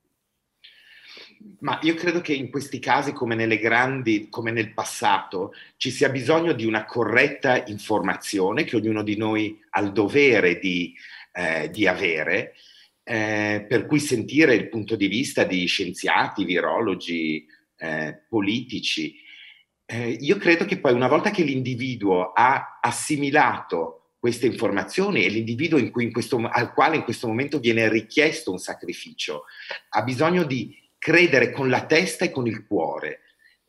Ma 1.60 1.80
io 1.84 1.94
credo 1.94 2.22
che 2.22 2.34
in 2.34 2.50
questi 2.50 2.80
casi, 2.80 3.14
come 3.14 3.36
nelle 3.36 3.58
grandi, 3.58 4.28
come 4.30 4.52
nel 4.52 4.74
passato, 4.74 5.54
ci 5.78 5.92
sia 5.92 6.10
bisogno 6.10 6.54
di 6.54 6.66
una 6.66 6.86
corretta 6.86 7.66
informazione 7.66 8.64
che 8.64 8.76
ognuno 8.76 9.04
di 9.04 9.16
noi 9.16 9.60
ha 9.70 9.82
il 9.82 9.92
dovere 9.92 10.60
di, 10.60 10.96
eh, 11.34 11.70
di 11.70 11.88
avere, 11.88 12.56
eh, 13.04 13.66
per 13.68 13.86
cui 13.86 14.00
sentire 14.00 14.56
il 14.56 14.70
punto 14.70 14.96
di 14.96 15.08
vista 15.08 15.44
di 15.44 15.66
scienziati, 15.66 16.46
virologi, 16.46 17.46
eh, 17.78 18.24
politici. 18.28 19.16
Eh, 19.86 20.18
io 20.20 20.38
credo 20.38 20.66
che 20.66 20.80
poi 20.80 20.94
una 20.94 21.08
volta 21.08 21.32
che 21.32 21.44
l'individuo 21.44 22.32
ha 22.32 22.80
assimilato 22.82 24.14
queste 24.22 24.46
informazioni 24.46 25.26
e 25.26 25.30
l'individuo 25.30 25.80
in 25.80 25.92
in 25.96 26.12
questo, 26.12 26.38
al 26.38 26.74
quale 26.74 26.96
in 26.96 27.04
questo 27.04 27.28
momento 27.28 27.60
viene 27.60 27.90
richiesto 27.90 28.52
un 28.52 28.60
sacrificio, 28.60 29.46
ha 29.90 30.04
bisogno 30.04 30.44
di 30.44 30.78
credere 31.02 31.50
con 31.50 31.68
la 31.68 31.88
testa 31.88 32.26
e 32.26 32.30
con 32.30 32.46
il 32.46 32.64
cuore. 32.68 33.22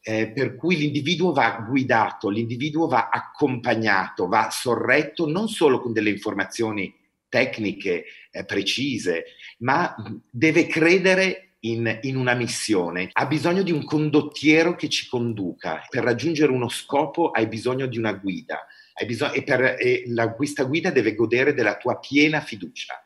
Eh, 0.04 0.32
per 0.32 0.56
cui 0.56 0.76
l'individuo 0.76 1.32
va 1.32 1.64
guidato, 1.66 2.28
l'individuo 2.28 2.88
va 2.88 3.08
accompagnato, 3.10 4.26
va 4.26 4.50
sorretto 4.50 5.26
non 5.26 5.48
solo 5.48 5.80
con 5.80 5.92
delle 5.92 6.10
informazioni 6.10 6.92
tecniche 7.28 8.04
eh, 8.30 8.44
precise, 8.44 9.24
ma 9.58 9.94
deve 10.28 10.66
credere 10.66 11.54
in, 11.60 12.00
in, 12.02 12.16
una 12.16 12.34
missione, 12.34 13.08
ha 13.12 13.26
bisogno 13.26 13.62
di 13.62 13.70
un 13.70 13.84
condottiero 13.84 14.74
che 14.74 14.88
ci 14.88 15.08
conduca. 15.08 15.86
Per 15.88 16.02
raggiungere 16.02 16.52
uno 16.52 16.68
scopo 16.68 17.30
hai 17.30 17.46
bisogno 17.46 17.86
di 17.86 17.96
una 17.96 18.12
guida 18.12 18.66
bisogno, 19.06 19.32
e, 19.32 19.42
per, 19.42 19.76
e 19.78 20.04
la, 20.06 20.32
questa 20.32 20.64
guida 20.64 20.90
deve 20.90 21.14
godere 21.14 21.54
della 21.54 21.76
tua 21.76 21.98
piena 21.98 22.40
fiducia. 22.40 23.01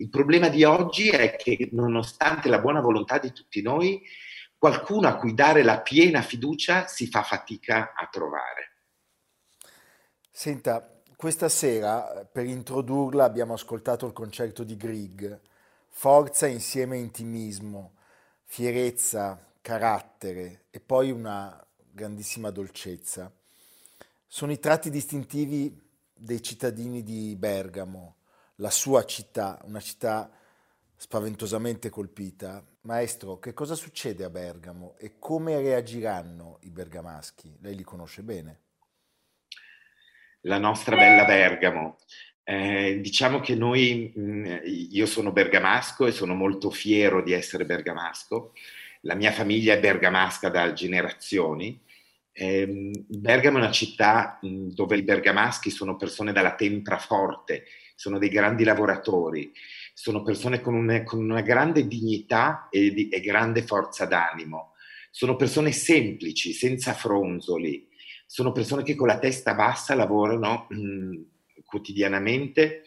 Il 0.00 0.08
problema 0.08 0.48
di 0.48 0.64
oggi 0.64 1.10
è 1.10 1.36
che 1.36 1.68
nonostante 1.72 2.48
la 2.48 2.58
buona 2.58 2.80
volontà 2.80 3.18
di 3.18 3.32
tutti 3.32 3.60
noi, 3.60 4.02
qualcuno 4.56 5.06
a 5.06 5.16
cui 5.16 5.34
dare 5.34 5.62
la 5.62 5.82
piena 5.82 6.22
fiducia 6.22 6.86
si 6.86 7.06
fa 7.06 7.22
fatica 7.22 7.92
a 7.94 8.08
trovare. 8.10 8.78
Senta, 10.30 11.02
questa 11.16 11.50
sera 11.50 12.26
per 12.32 12.46
introdurla 12.46 13.24
abbiamo 13.24 13.52
ascoltato 13.52 14.06
il 14.06 14.14
concerto 14.14 14.64
di 14.64 14.74
Grieg, 14.74 15.38
forza 15.88 16.46
insieme 16.46 16.96
intimismo, 16.96 17.96
fierezza, 18.44 19.52
carattere 19.60 20.64
e 20.70 20.80
poi 20.80 21.10
una 21.10 21.62
grandissima 21.76 22.48
dolcezza. 22.48 23.30
Sono 24.26 24.52
i 24.52 24.58
tratti 24.58 24.88
distintivi 24.88 25.78
dei 26.14 26.42
cittadini 26.42 27.02
di 27.02 27.36
Bergamo, 27.36 28.14
la 28.60 28.70
sua 28.70 29.04
città, 29.04 29.58
una 29.64 29.80
città 29.80 30.30
spaventosamente 30.96 31.88
colpita. 31.88 32.62
Maestro, 32.82 33.38
che 33.38 33.52
cosa 33.52 33.74
succede 33.74 34.24
a 34.24 34.30
Bergamo 34.30 34.94
e 34.98 35.18
come 35.18 35.60
reagiranno 35.60 36.58
i 36.62 36.70
bergamaschi? 36.70 37.56
Lei 37.60 37.74
li 37.74 37.82
conosce 37.82 38.22
bene. 38.22 38.60
La 40.42 40.58
nostra 40.58 40.96
bella 40.96 41.24
Bergamo. 41.24 41.98
Eh, 42.42 43.00
diciamo 43.00 43.40
che 43.40 43.54
noi, 43.54 44.12
mm, 44.18 44.46
io 44.64 45.06
sono 45.06 45.32
bergamasco 45.32 46.06
e 46.06 46.12
sono 46.12 46.34
molto 46.34 46.70
fiero 46.70 47.22
di 47.22 47.32
essere 47.32 47.64
bergamasco. 47.64 48.52
La 49.02 49.14
mia 49.14 49.32
famiglia 49.32 49.74
è 49.74 49.80
bergamasca 49.80 50.48
da 50.48 50.72
generazioni. 50.72 51.80
Eh, 52.32 52.90
Bergamo 53.06 53.58
è 53.58 53.60
una 53.60 53.70
città 53.70 54.38
mm, 54.44 54.70
dove 54.70 54.96
i 54.96 55.02
bergamaschi 55.02 55.70
sono 55.70 55.96
persone 55.96 56.32
dalla 56.32 56.54
tempra 56.54 56.98
forte, 56.98 57.64
sono 58.00 58.16
dei 58.16 58.30
grandi 58.30 58.64
lavoratori, 58.64 59.52
sono 59.92 60.22
persone 60.22 60.62
con, 60.62 60.72
un, 60.72 61.02
con 61.04 61.22
una 61.22 61.42
grande 61.42 61.86
dignità 61.86 62.68
e, 62.70 62.94
di, 62.94 63.10
e 63.10 63.20
grande 63.20 63.60
forza 63.60 64.06
d'animo, 64.06 64.72
sono 65.10 65.36
persone 65.36 65.70
semplici, 65.70 66.54
senza 66.54 66.94
fronzoli, 66.94 67.86
sono 68.24 68.52
persone 68.52 68.84
che 68.84 68.94
con 68.94 69.06
la 69.06 69.18
testa 69.18 69.52
bassa 69.52 69.94
lavorano 69.94 70.66
mh, 70.70 70.76
mm, 70.78 71.22
quotidianamente, 71.66 72.84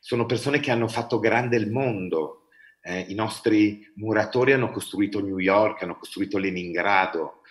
sono 0.00 0.26
persone 0.26 0.58
che 0.58 0.72
hanno 0.72 0.88
fatto 0.88 1.20
grande 1.20 1.56
il 1.56 1.70
mondo. 1.70 2.48
Eh, 2.82 3.06
I 3.10 3.14
nostri 3.14 3.88
muratori 3.94 4.54
hanno 4.54 4.72
costruito 4.72 5.20
New 5.20 5.38
York, 5.38 5.84
hanno 5.84 5.96
costruito 5.96 6.36
Leningrado. 6.36 7.42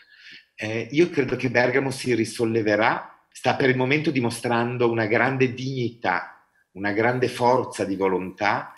Eh, 0.56 0.90
io 0.92 1.10
credo 1.10 1.38
che 1.38 1.50
Bergamo 1.50 1.90
si 1.90 2.14
risolleverà, 2.14 3.26
sta 3.32 3.56
per 3.56 3.70
il 3.70 3.78
momento 3.78 4.12
dimostrando 4.12 4.92
una 4.92 5.06
grande 5.06 5.54
dignità 5.54 6.37
una 6.78 6.92
grande 6.92 7.28
forza 7.28 7.84
di 7.84 7.96
volontà 7.96 8.74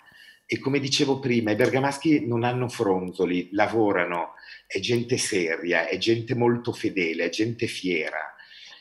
e 0.46 0.58
come 0.58 0.80
dicevo 0.80 1.20
prima, 1.20 1.52
i 1.52 1.54
bergamaschi 1.54 2.26
non 2.26 2.42
hanno 2.42 2.68
fronzoli, 2.68 3.50
lavorano, 3.52 4.32
è 4.66 4.80
gente 4.80 5.16
seria, 5.16 5.86
è 5.86 5.96
gente 5.98 6.34
molto 6.34 6.72
fedele, 6.72 7.26
è 7.26 7.28
gente 7.28 7.66
fiera. 7.68 8.34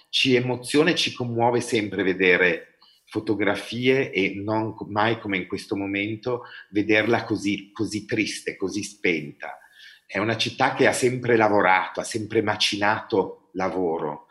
Ci 0.10 0.34
emoziona 0.34 0.90
e 0.90 0.96
ci 0.96 1.14
commuove 1.14 1.62
sempre 1.62 2.02
vedere 2.02 2.78
fotografie 3.06 4.12
e 4.12 4.34
non 4.36 4.74
mai 4.88 5.20
come 5.20 5.38
in 5.38 5.48
questo 5.48 5.76
momento 5.76 6.46
vederla 6.70 7.24
così, 7.24 7.72
così 7.72 8.06
triste, 8.06 8.56
così 8.56 8.82
spenta. 8.82 9.60
È 10.08 10.18
una 10.18 10.38
città 10.38 10.74
che 10.74 10.88
ha 10.88 10.94
sempre 10.94 11.36
lavorato, 11.36 12.00
ha 12.00 12.04
sempre 12.04 12.42
macinato 12.42 13.50
lavoro 13.54 14.29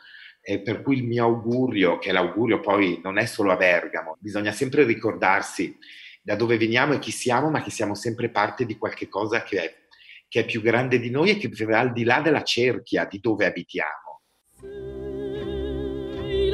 e 0.50 0.60
per 0.60 0.80
cui 0.80 0.96
il 0.96 1.04
mio 1.04 1.24
augurio, 1.24 1.98
che 1.98 2.10
l'augurio 2.10 2.58
poi 2.58 3.02
non 3.02 3.18
è 3.18 3.26
solo 3.26 3.52
a 3.52 3.56
Bergamo, 3.56 4.16
bisogna 4.18 4.50
sempre 4.50 4.84
ricordarsi 4.84 5.76
da 6.22 6.36
dove 6.36 6.56
veniamo 6.56 6.94
e 6.94 6.98
chi 6.98 7.10
siamo, 7.10 7.50
ma 7.50 7.62
che 7.62 7.68
siamo 7.68 7.94
sempre 7.94 8.30
parte 8.30 8.64
di 8.64 8.78
qualche 8.78 9.10
cosa 9.10 9.42
che 9.42 9.62
è, 9.62 9.74
che 10.26 10.40
è 10.40 10.44
più 10.46 10.62
grande 10.62 11.00
di 11.00 11.10
noi 11.10 11.28
e 11.28 11.36
che 11.36 11.50
va 11.66 11.80
al 11.80 11.92
di 11.92 12.02
là 12.02 12.22
della 12.22 12.44
cerchia 12.44 13.04
di 13.04 13.20
dove 13.20 13.44
abitiamo. 13.44 14.22
Sei 16.22 16.50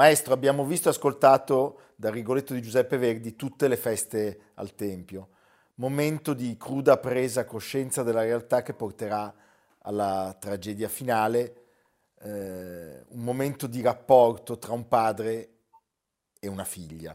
Maestro, 0.00 0.32
abbiamo 0.32 0.64
visto 0.64 0.88
e 0.88 0.92
ascoltato 0.92 1.80
dal 1.94 2.12
Rigoletto 2.12 2.54
di 2.54 2.62
Giuseppe 2.62 2.96
Verdi 2.96 3.36
tutte 3.36 3.68
le 3.68 3.76
feste 3.76 4.52
al 4.54 4.74
Tempio, 4.74 5.28
momento 5.74 6.32
di 6.32 6.56
cruda 6.56 6.96
presa 6.96 7.44
coscienza 7.44 8.02
della 8.02 8.22
realtà 8.22 8.62
che 8.62 8.72
porterà 8.72 9.30
alla 9.80 10.34
tragedia 10.40 10.88
finale, 10.88 11.54
eh, 12.18 13.04
un 13.08 13.22
momento 13.22 13.66
di 13.66 13.82
rapporto 13.82 14.58
tra 14.58 14.72
un 14.72 14.88
padre 14.88 15.50
e 16.40 16.48
una 16.48 16.64
figlia. 16.64 17.14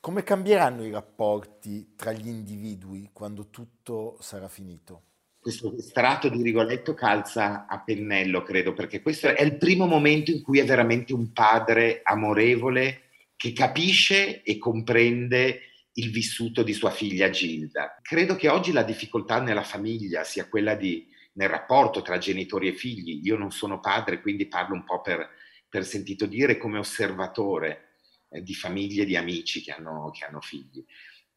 come 0.00 0.22
cambieranno 0.22 0.84
i 0.84 0.90
rapporti 0.90 1.94
tra 1.94 2.12
gli 2.12 2.26
individui 2.26 3.10
quando 3.12 3.50
tutto 3.50 4.16
sarà 4.20 4.48
finito? 4.48 5.07
Questo 5.48 5.80
strato 5.80 6.28
di 6.28 6.42
Rigoletto 6.42 6.92
calza 6.92 7.64
a 7.66 7.80
pennello, 7.80 8.42
credo, 8.42 8.74
perché 8.74 9.00
questo 9.00 9.28
è 9.28 9.42
il 9.42 9.56
primo 9.56 9.86
momento 9.86 10.30
in 10.30 10.42
cui 10.42 10.58
è 10.58 10.64
veramente 10.66 11.14
un 11.14 11.32
padre 11.32 12.02
amorevole 12.04 13.04
che 13.34 13.54
capisce 13.54 14.42
e 14.42 14.58
comprende 14.58 15.60
il 15.94 16.10
vissuto 16.10 16.62
di 16.62 16.74
sua 16.74 16.90
figlia 16.90 17.30
Gilda. 17.30 17.98
Credo 18.02 18.36
che 18.36 18.50
oggi 18.50 18.72
la 18.72 18.82
difficoltà 18.82 19.40
nella 19.40 19.62
famiglia 19.62 20.22
sia 20.22 20.46
quella 20.46 20.74
di, 20.74 21.08
nel 21.32 21.48
rapporto 21.48 22.02
tra 22.02 22.18
genitori 22.18 22.68
e 22.68 22.74
figli. 22.74 23.22
Io 23.22 23.38
non 23.38 23.50
sono 23.50 23.80
padre, 23.80 24.20
quindi 24.20 24.48
parlo 24.48 24.74
un 24.74 24.84
po' 24.84 25.00
per, 25.00 25.30
per 25.66 25.86
sentito 25.86 26.26
dire 26.26 26.58
come 26.58 26.76
osservatore 26.76 27.94
eh, 28.28 28.42
di 28.42 28.54
famiglie, 28.54 29.06
di 29.06 29.16
amici 29.16 29.62
che 29.62 29.72
hanno, 29.72 30.10
che 30.10 30.26
hanno 30.26 30.42
figli. 30.42 30.84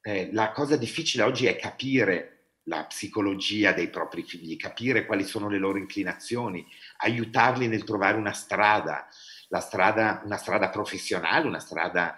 Eh, 0.01 0.32
la 0.34 0.51
cosa 0.51 0.75
difficile 0.75 1.24
oggi 1.24 1.46
è 1.46 1.56
capire 1.56 2.40
la 2.65 2.86
psicologia 2.86 3.74
dei 3.74 3.89
propri 3.89 4.24
figli, 4.24 4.56
capire 4.58 5.06
quali 5.06 5.24
sono 5.24 5.50
le 5.50 5.58
loro 5.58 5.77
inclinazioni, 5.77 6.65
aiutarli 6.98 7.68
nel 7.68 7.84
trovare 7.84 8.18
una 8.18 8.34
strada, 8.34 9.08
strada 9.60 10.22
una 10.24 10.38
strada 10.38 10.70
professionale, 10.70 11.48
una 11.48 11.60
strada 11.60 12.18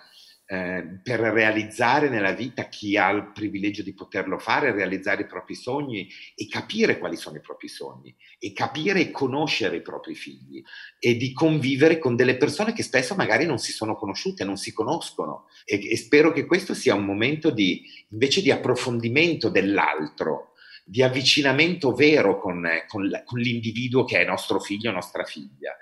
eh, 0.53 0.99
per 1.01 1.19
realizzare 1.19 2.09
nella 2.09 2.33
vita 2.33 2.69
chi 2.69 2.95
ha 2.95 3.09
il 3.09 3.31
privilegio 3.33 3.81
di 3.81 3.95
poterlo 3.95 4.37
fare, 4.37 4.71
realizzare 4.71 5.23
i 5.23 5.25
propri 5.25 5.55
sogni 5.55 6.07
e 6.35 6.47
capire 6.47 6.99
quali 6.99 7.15
sono 7.15 7.37
i 7.37 7.41
propri 7.41 7.67
sogni 7.67 8.15
e 8.37 8.53
capire 8.53 8.99
e 8.99 9.09
conoscere 9.09 9.77
i 9.77 9.81
propri 9.81 10.13
figli 10.13 10.61
e 10.99 11.17
di 11.17 11.33
convivere 11.33 11.97
con 11.97 12.15
delle 12.15 12.37
persone 12.37 12.71
che 12.73 12.83
spesso 12.83 13.15
magari 13.15 13.47
non 13.47 13.57
si 13.57 13.71
sono 13.71 13.95
conosciute, 13.95 14.43
non 14.43 14.57
si 14.57 14.73
conoscono 14.73 15.47
e, 15.65 15.89
e 15.89 15.97
spero 15.97 16.31
che 16.31 16.45
questo 16.45 16.75
sia 16.75 16.93
un 16.93 17.05
momento 17.05 17.49
di 17.49 17.81
invece 18.09 18.43
di 18.43 18.51
approfondimento 18.51 19.49
dell'altro 19.49 20.51
di 20.85 21.01
avvicinamento 21.01 21.95
vero 21.95 22.39
con, 22.39 22.63
con, 22.87 23.09
con 23.25 23.39
l'individuo 23.39 24.03
che 24.03 24.19
è 24.19 24.25
nostro 24.25 24.59
figlio 24.59 24.91
nostra 24.91 25.23
figlia. 25.23 25.75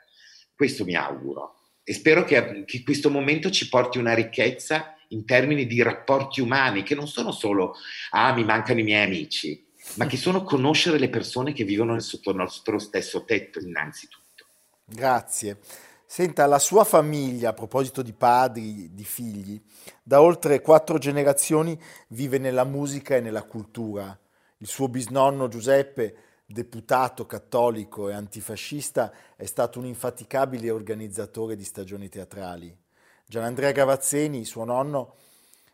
Questo 0.56 0.86
mi 0.86 0.96
auguro 0.96 1.61
e 1.92 1.94
spero 1.94 2.24
che, 2.24 2.64
che, 2.64 2.84
questo 2.84 3.10
momento 3.10 3.50
ci 3.50 3.68
porti 3.68 3.98
una 3.98 4.14
ricchezza 4.14 4.96
in 5.10 5.26
termini 5.26 5.68
di 5.68 5.82
rapporti 5.82 6.40
umani, 6.40 6.84
che 6.84 6.96
non 6.96 7.06
sono 7.06 7.34
solo, 7.34 7.76
ah, 8.12 8.34
mi 8.34 8.46
mancano 8.46 8.80
i 8.80 8.84
miei 8.84 9.04
amici, 9.04 9.68
ma 9.96 10.06
che 10.06 10.16
sono 10.16 10.44
conoscere 10.44 10.98
le 10.98 11.10
persone 11.10 11.52
che 11.52 11.66
vivono 11.66 12.00
sotto 12.00 12.30
il 12.30 12.38
nostro 12.38 12.80
stesso 12.80 13.26
tetto, 13.26 13.60
innanzitutto. 13.60 14.46
Grazie. 14.86 15.58
Senta, 16.06 16.46
la 16.46 16.60
sua 16.60 16.86
famiglia, 16.86 17.50
a 17.50 17.54
proposito 17.54 18.02
di 18.02 18.14
padri, 18.14 18.94
di 18.94 19.04
figli, 19.04 19.62
da 20.02 20.22
oltre 20.22 20.62
quattro 20.62 20.98
generazioni 20.98 21.78
vive 22.08 22.38
nella 22.38 22.64
musica 22.64 23.18
e 23.18 23.20
nella 23.20 23.44
cultura. 23.44 24.18
Il 24.60 24.68
suo 24.68 24.88
bisnonno 24.88 25.50
Giuseppe 25.50 26.16
deputato 26.52 27.26
cattolico 27.26 28.10
e 28.10 28.14
antifascista, 28.14 29.12
è 29.36 29.46
stato 29.46 29.80
un 29.80 29.86
infaticabile 29.86 30.70
organizzatore 30.70 31.56
di 31.56 31.64
stagioni 31.64 32.10
teatrali. 32.10 32.76
Gianandrea 33.26 33.72
Gavazzeni, 33.72 34.46
suo 34.46 34.66
nonno, 34.66 35.16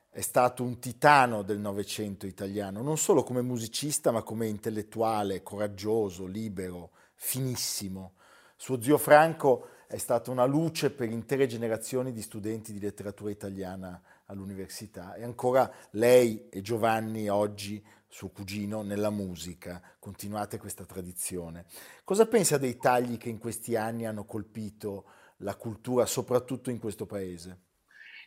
è 0.10 0.22
stato 0.22 0.64
un 0.64 0.80
titano 0.80 1.44
del 1.44 1.60
Novecento 1.60 2.26
italiano, 2.26 2.82
non 2.82 2.98
solo 2.98 3.24
come 3.24 3.42
musicista, 3.42 4.12
ma 4.12 4.24
come 4.24 4.48
intellettuale, 4.48 5.44
coraggioso, 5.44 6.26
libero, 6.26 6.92
finissimo. 7.14 8.14
Suo 8.56 8.82
zio 8.82 8.98
Franco 8.98 9.70
è 9.88 9.98
stato 9.98 10.32
una 10.32 10.46
luce 10.46 10.90
per 10.90 11.10
intere 11.10 11.48
generazioni 11.48 12.12
di 12.12 12.22
studenti 12.22 12.74
di 12.74 12.80
letteratura 12.80 13.30
italiana 13.30 14.02
all'università 14.26 15.14
e 15.14 15.24
ancora 15.24 15.72
lei 15.92 16.50
e 16.50 16.62
Giovanni 16.62 17.30
oggi 17.30 17.84
suo 18.18 18.30
cugino, 18.30 18.82
nella 18.82 19.12
musica. 19.12 19.80
Continuate 20.00 20.58
questa 20.58 20.86
tradizione. 20.86 21.66
Cosa 22.04 22.26
pensa 22.26 22.58
dei 22.58 22.78
tagli 22.78 23.18
che 23.18 23.30
in 23.30 23.38
questi 23.38 23.76
anni 23.76 24.08
hanno 24.08 24.26
colpito 24.26 25.06
la 25.42 25.54
cultura, 25.54 26.08
soprattutto 26.08 26.72
in 26.72 26.80
questo 26.80 27.06
paese? 27.06 27.60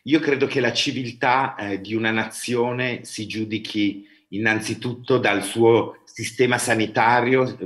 Io 0.03 0.21
credo 0.21 0.47
che 0.47 0.61
la 0.61 0.71
civiltà 0.71 1.55
eh, 1.55 1.81
di 1.81 1.93
una 1.93 2.11
nazione 2.11 3.03
si 3.03 3.27
giudichi 3.27 4.07
innanzitutto 4.29 5.17
dal 5.17 5.43
suo 5.43 6.03
sistema 6.05 6.57
sanitario, 6.57 7.57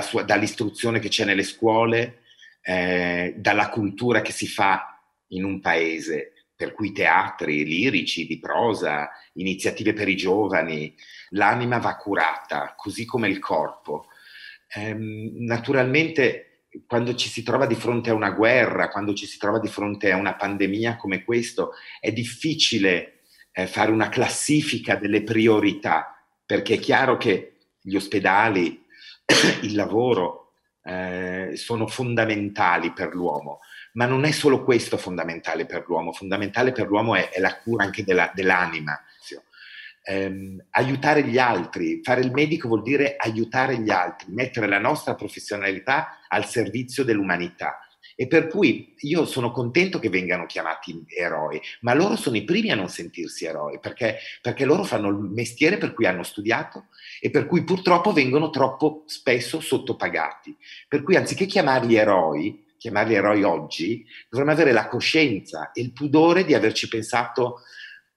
sua, 0.00 0.22
dall'istruzione 0.22 1.00
che 1.00 1.08
c'è 1.08 1.26
nelle 1.26 1.42
scuole, 1.42 2.22
eh, 2.62 3.34
dalla 3.36 3.68
cultura 3.68 4.22
che 4.22 4.32
si 4.32 4.48
fa 4.48 5.02
in 5.28 5.44
un 5.44 5.60
paese 5.60 6.33
per 6.64 6.72
cui 6.72 6.92
teatri 6.92 7.62
lirici, 7.62 8.26
di 8.26 8.38
prosa, 8.38 9.10
iniziative 9.34 9.92
per 9.92 10.08
i 10.08 10.16
giovani, 10.16 10.94
l'anima 11.30 11.76
va 11.76 11.94
curata, 11.96 12.72
così 12.74 13.04
come 13.04 13.28
il 13.28 13.38
corpo. 13.38 14.06
Ehm, 14.74 15.32
naturalmente, 15.40 16.68
quando 16.86 17.14
ci 17.16 17.28
si 17.28 17.42
trova 17.42 17.66
di 17.66 17.74
fronte 17.74 18.08
a 18.08 18.14
una 18.14 18.30
guerra, 18.30 18.88
quando 18.88 19.12
ci 19.12 19.26
si 19.26 19.36
trova 19.36 19.58
di 19.58 19.68
fronte 19.68 20.10
a 20.10 20.16
una 20.16 20.36
pandemia 20.36 20.96
come 20.96 21.22
questo, 21.22 21.72
è 22.00 22.10
difficile 22.12 23.24
eh, 23.52 23.66
fare 23.66 23.90
una 23.90 24.08
classifica 24.08 24.96
delle 24.96 25.22
priorità, 25.22 26.18
perché 26.46 26.74
è 26.74 26.78
chiaro 26.78 27.18
che 27.18 27.56
gli 27.78 27.94
ospedali, 27.94 28.82
il 29.60 29.74
lavoro 29.74 30.52
eh, 30.82 31.52
sono 31.56 31.86
fondamentali 31.86 32.90
per 32.92 33.14
l'uomo, 33.14 33.60
ma 33.94 34.06
non 34.06 34.24
è 34.24 34.30
solo 34.30 34.62
questo 34.64 34.96
fondamentale 34.96 35.66
per 35.66 35.84
l'uomo, 35.86 36.12
fondamentale 36.12 36.72
per 36.72 36.86
l'uomo 36.86 37.14
è, 37.14 37.30
è 37.30 37.40
la 37.40 37.58
cura 37.58 37.84
anche 37.84 38.04
della, 38.04 38.30
dell'anima. 38.34 38.98
Eh, 40.06 40.58
aiutare 40.72 41.24
gli 41.24 41.38
altri, 41.38 42.00
fare 42.02 42.20
il 42.20 42.30
medico 42.30 42.68
vuol 42.68 42.82
dire 42.82 43.16
aiutare 43.16 43.78
gli 43.78 43.88
altri, 43.88 44.32
mettere 44.34 44.68
la 44.68 44.78
nostra 44.78 45.14
professionalità 45.14 46.18
al 46.28 46.44
servizio 46.44 47.04
dell'umanità. 47.04 47.78
E 48.16 48.26
per 48.28 48.48
cui 48.48 48.94
io 48.98 49.24
sono 49.24 49.50
contento 49.50 49.98
che 49.98 50.10
vengano 50.10 50.44
chiamati 50.46 51.04
eroi, 51.08 51.60
ma 51.80 51.94
loro 51.94 52.16
sono 52.16 52.36
i 52.36 52.44
primi 52.44 52.70
a 52.70 52.76
non 52.76 52.88
sentirsi 52.88 53.46
eroi, 53.46 53.80
perché, 53.80 54.18
perché 54.42 54.64
loro 54.64 54.84
fanno 54.84 55.08
il 55.08 55.16
mestiere 55.16 55.78
per 55.78 55.94
cui 55.94 56.06
hanno 56.06 56.22
studiato 56.22 56.88
e 57.18 57.30
per 57.30 57.46
cui 57.46 57.64
purtroppo 57.64 58.12
vengono 58.12 58.50
troppo 58.50 59.04
spesso 59.06 59.58
sottopagati. 59.58 60.54
Per 60.86 61.02
cui 61.02 61.16
anziché 61.16 61.46
chiamarli 61.46 61.94
eroi, 61.96 62.63
chiamarli 62.84 63.14
eroi 63.14 63.42
oggi, 63.44 64.04
dovremmo 64.28 64.52
avere 64.52 64.72
la 64.72 64.88
coscienza 64.88 65.72
e 65.72 65.80
il 65.80 65.94
pudore 65.94 66.44
di 66.44 66.52
averci 66.52 66.86
pensato 66.86 67.62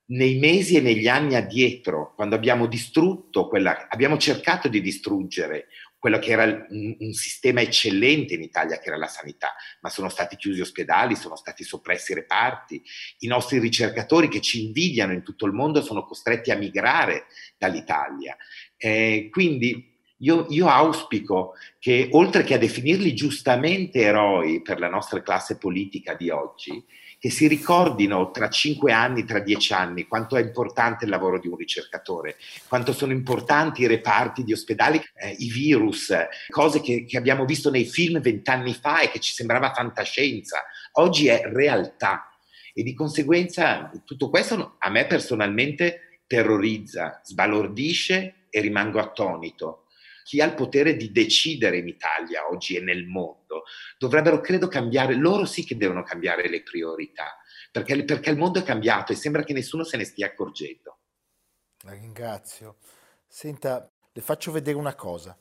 nei 0.08 0.38
mesi 0.40 0.76
e 0.76 0.82
negli 0.82 1.08
anni 1.08 1.36
addietro, 1.36 2.14
quando 2.16 2.36
abbiamo 2.36 2.66
distrutto 2.66 3.48
quella, 3.48 3.88
abbiamo 3.88 4.18
cercato 4.18 4.68
di 4.68 4.82
distruggere 4.82 5.68
quello 5.98 6.20
che 6.20 6.32
era 6.32 6.44
un, 6.70 7.14
sistema 7.14 7.62
eccellente 7.62 8.34
in 8.34 8.42
Italia, 8.42 8.78
che 8.78 8.90
era 8.90 8.98
la 8.98 9.08
sanità, 9.08 9.56
ma 9.80 9.90
sono 9.90 10.10
stati 10.10 10.36
chiusi 10.36 10.60
ospedali, 10.60 11.16
sono 11.16 11.38
stati 11.38 11.64
soppressi 11.64 12.14
reparti, 12.14 12.82
i 13.20 13.28
nostri 13.28 13.60
ricercatori 13.60 14.28
che 14.28 14.42
ci 14.42 14.66
invidiano 14.66 15.14
in 15.14 15.24
tutto 15.24 15.46
il 15.46 15.54
mondo 15.54 15.82
sono 15.82 16.04
costretti 16.04 16.52
a 16.52 16.58
migrare 16.58 17.28
dall'Italia. 17.58 18.36
Eh, 18.76 19.30
quindi 19.32 19.97
io, 20.20 20.48
io, 20.50 20.68
auspico 20.68 21.54
che 21.80 22.10
oltre 22.12 22.44
che 22.44 22.56
a 22.56 22.58
definirli 22.58 23.14
giustamente 23.14 24.02
eroi 24.02 24.62
per 24.62 24.80
la 24.80 24.90
nostra 24.90 25.22
classe 25.22 25.58
politica 25.58 26.16
di 26.16 26.30
oggi, 26.30 26.84
che 27.20 27.30
si 27.30 27.48
ricordino 27.48 28.32
tra 28.32 28.50
cinque 28.50 28.92
anni, 28.92 29.26
tra 29.26 29.40
dieci 29.40 29.74
anni, 29.74 30.08
quanto 30.08 30.36
è 30.36 30.42
importante 30.42 31.06
il 31.06 31.12
lavoro 31.12 31.40
di 31.40 31.48
un 31.48 31.56
ricercatore, 31.56 32.38
quanto 32.68 32.94
sono 32.94 33.12
importanti 33.12 33.82
i 33.82 33.88
reparti 33.88 34.44
di 34.44 34.54
ospedali, 34.54 35.02
eh, 35.16 35.36
i 35.40 35.50
virus, 35.50 36.14
cose 36.50 36.82
che, 36.82 37.06
che 37.06 37.18
abbiamo 37.18 37.46
visto 37.46 37.70
nei 37.70 37.86
film 37.86 38.20
vent'anni 38.20 38.74
fa 38.74 39.02
e 39.02 39.10
che 39.10 39.20
ci 39.20 39.34
sembrava 39.34 39.74
fantascienza. 39.74 40.64
Oggi 40.94 41.28
è 41.28 41.42
realtà 41.46 42.32
e 42.74 42.84
di 42.84 42.94
conseguenza 42.94 43.92
tutto 44.06 44.30
questo 44.30 44.76
a 44.78 44.90
me 44.90 45.06
personalmente 45.06 46.22
terrorizza, 46.28 47.22
sbalordisce 47.24 48.48
e 48.50 48.62
rimango 48.62 49.00
attonito 49.00 49.87
chi 50.28 50.42
ha 50.42 50.46
il 50.46 50.56
potere 50.56 50.98
di 50.98 51.10
decidere 51.13 51.78
in 51.78 51.88
Italia 51.88 52.50
oggi 52.50 52.76
e 52.76 52.82
nel 52.82 53.06
mondo, 53.06 53.63
dovrebbero, 53.98 54.42
credo, 54.42 54.68
cambiare, 54.68 55.16
loro 55.16 55.46
sì 55.46 55.63
che 55.63 55.78
devono 55.78 56.04
cambiare 56.04 56.50
le 56.50 56.63
priorità, 56.63 57.38
perché, 57.72 58.04
perché 58.04 58.32
il 58.32 58.38
mondo 58.38 58.60
è 58.60 58.63
cambiato 58.63 59.13
e 59.13 59.16
sembra 59.16 59.46
che 59.46 59.54
nessuno 59.54 59.86
se 59.86 59.96
ne 59.96 60.04
stia 60.04 60.26
accorgendo. 60.26 61.00
La 61.86 61.94
ringrazio. 61.94 62.76
Senta, 63.26 63.90
le 64.12 64.22
faccio 64.22 64.52
vedere 64.52 64.76
una 64.76 64.96
cosa. 64.96 65.40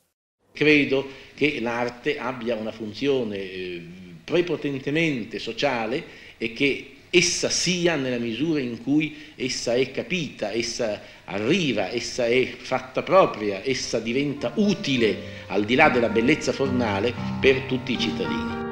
Credo 0.53 1.09
che 1.35 1.59
l'arte 1.61 2.21
abbia 2.21 2.55
una 2.55 2.71
funzione 2.71 3.39
eh, 3.39 3.89
prepotentemente 4.23 5.41
sociale 5.41 6.05
e 6.39 6.53
che 6.53 6.96
essa 7.11 7.49
sia 7.49 7.97
nella 7.97 8.19
misura 8.19 8.61
in 8.61 8.83
cui 8.83 9.33
essa 9.37 9.75
è 9.75 9.91
capita, 9.91 10.53
essa 10.53 11.01
arriva, 11.25 11.89
essa 11.89 12.27
è 12.27 12.47
fatta 12.47 13.03
propria, 13.03 13.61
essa 13.65 13.99
diventa 14.01 14.53
utile 14.57 15.45
al 15.49 15.65
di 15.65 15.75
là 15.75 15.89
della 15.89 16.09
bellezza 16.09 16.53
formale 16.53 17.15
per 17.41 17.63
tutti 17.63 17.93
i 17.93 17.99
cittadini. 17.99 18.65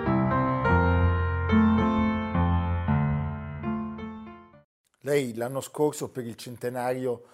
Lei 5.00 5.34
l'anno 5.34 5.60
scorso 5.60 6.08
per 6.08 6.26
il 6.26 6.34
centenario 6.36 7.26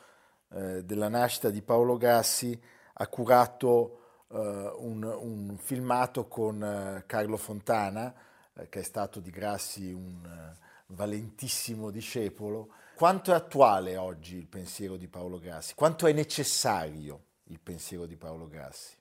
eh, 0.53 0.85
della 0.85 1.09
nascita 1.09 1.51
di 1.51 1.63
Paolo 1.63 1.97
Grassi 1.97 2.59
ha 2.95 3.07
curato 3.07 4.25
eh, 4.33 4.37
un, 4.37 5.05
un, 5.05 5.57
filmato 5.57 6.27
con 6.27 6.63
eh, 6.63 7.05
Carlo 7.07 7.37
Fontana, 7.37 8.13
eh, 8.55 8.69
che 8.69 8.81
è 8.81 8.83
stato 8.83 9.21
di 9.21 9.31
Grassi 9.31 9.93
un 9.93 10.25
eh, 10.25 10.69
valentissimo 10.91 11.91
discepolo. 11.91 12.75
Quanto 12.95 13.33
è 13.33 13.35
attuale 13.35 13.97
oggi 13.97 14.37
il 14.37 14.47
pensiero 14.47 14.97
di 14.97 15.09
Paolo 15.09 15.39
Grassi? 15.39 15.75
Quanto 15.75 16.07
è 16.07 16.13
necessario 16.13 17.25
il 17.45 17.61
pensiero 17.63 18.07
di 18.07 18.17
Paolo 18.17 18.47
Grassi? 18.49 18.99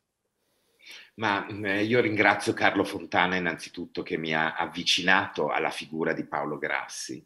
Ma 1.15 1.45
eh, 1.47 1.83
io 1.83 1.99
ringrazio 1.99 2.53
Carlo 2.53 2.83
Fontana 2.83 3.35
innanzitutto 3.35 4.01
che 4.01 4.17
mi 4.17 4.33
ha 4.33 4.55
avvicinato 4.55 5.49
alla 5.49 5.69
figura 5.69 6.13
di 6.13 6.23
Paolo 6.23 6.57
Grassi. 6.57 7.23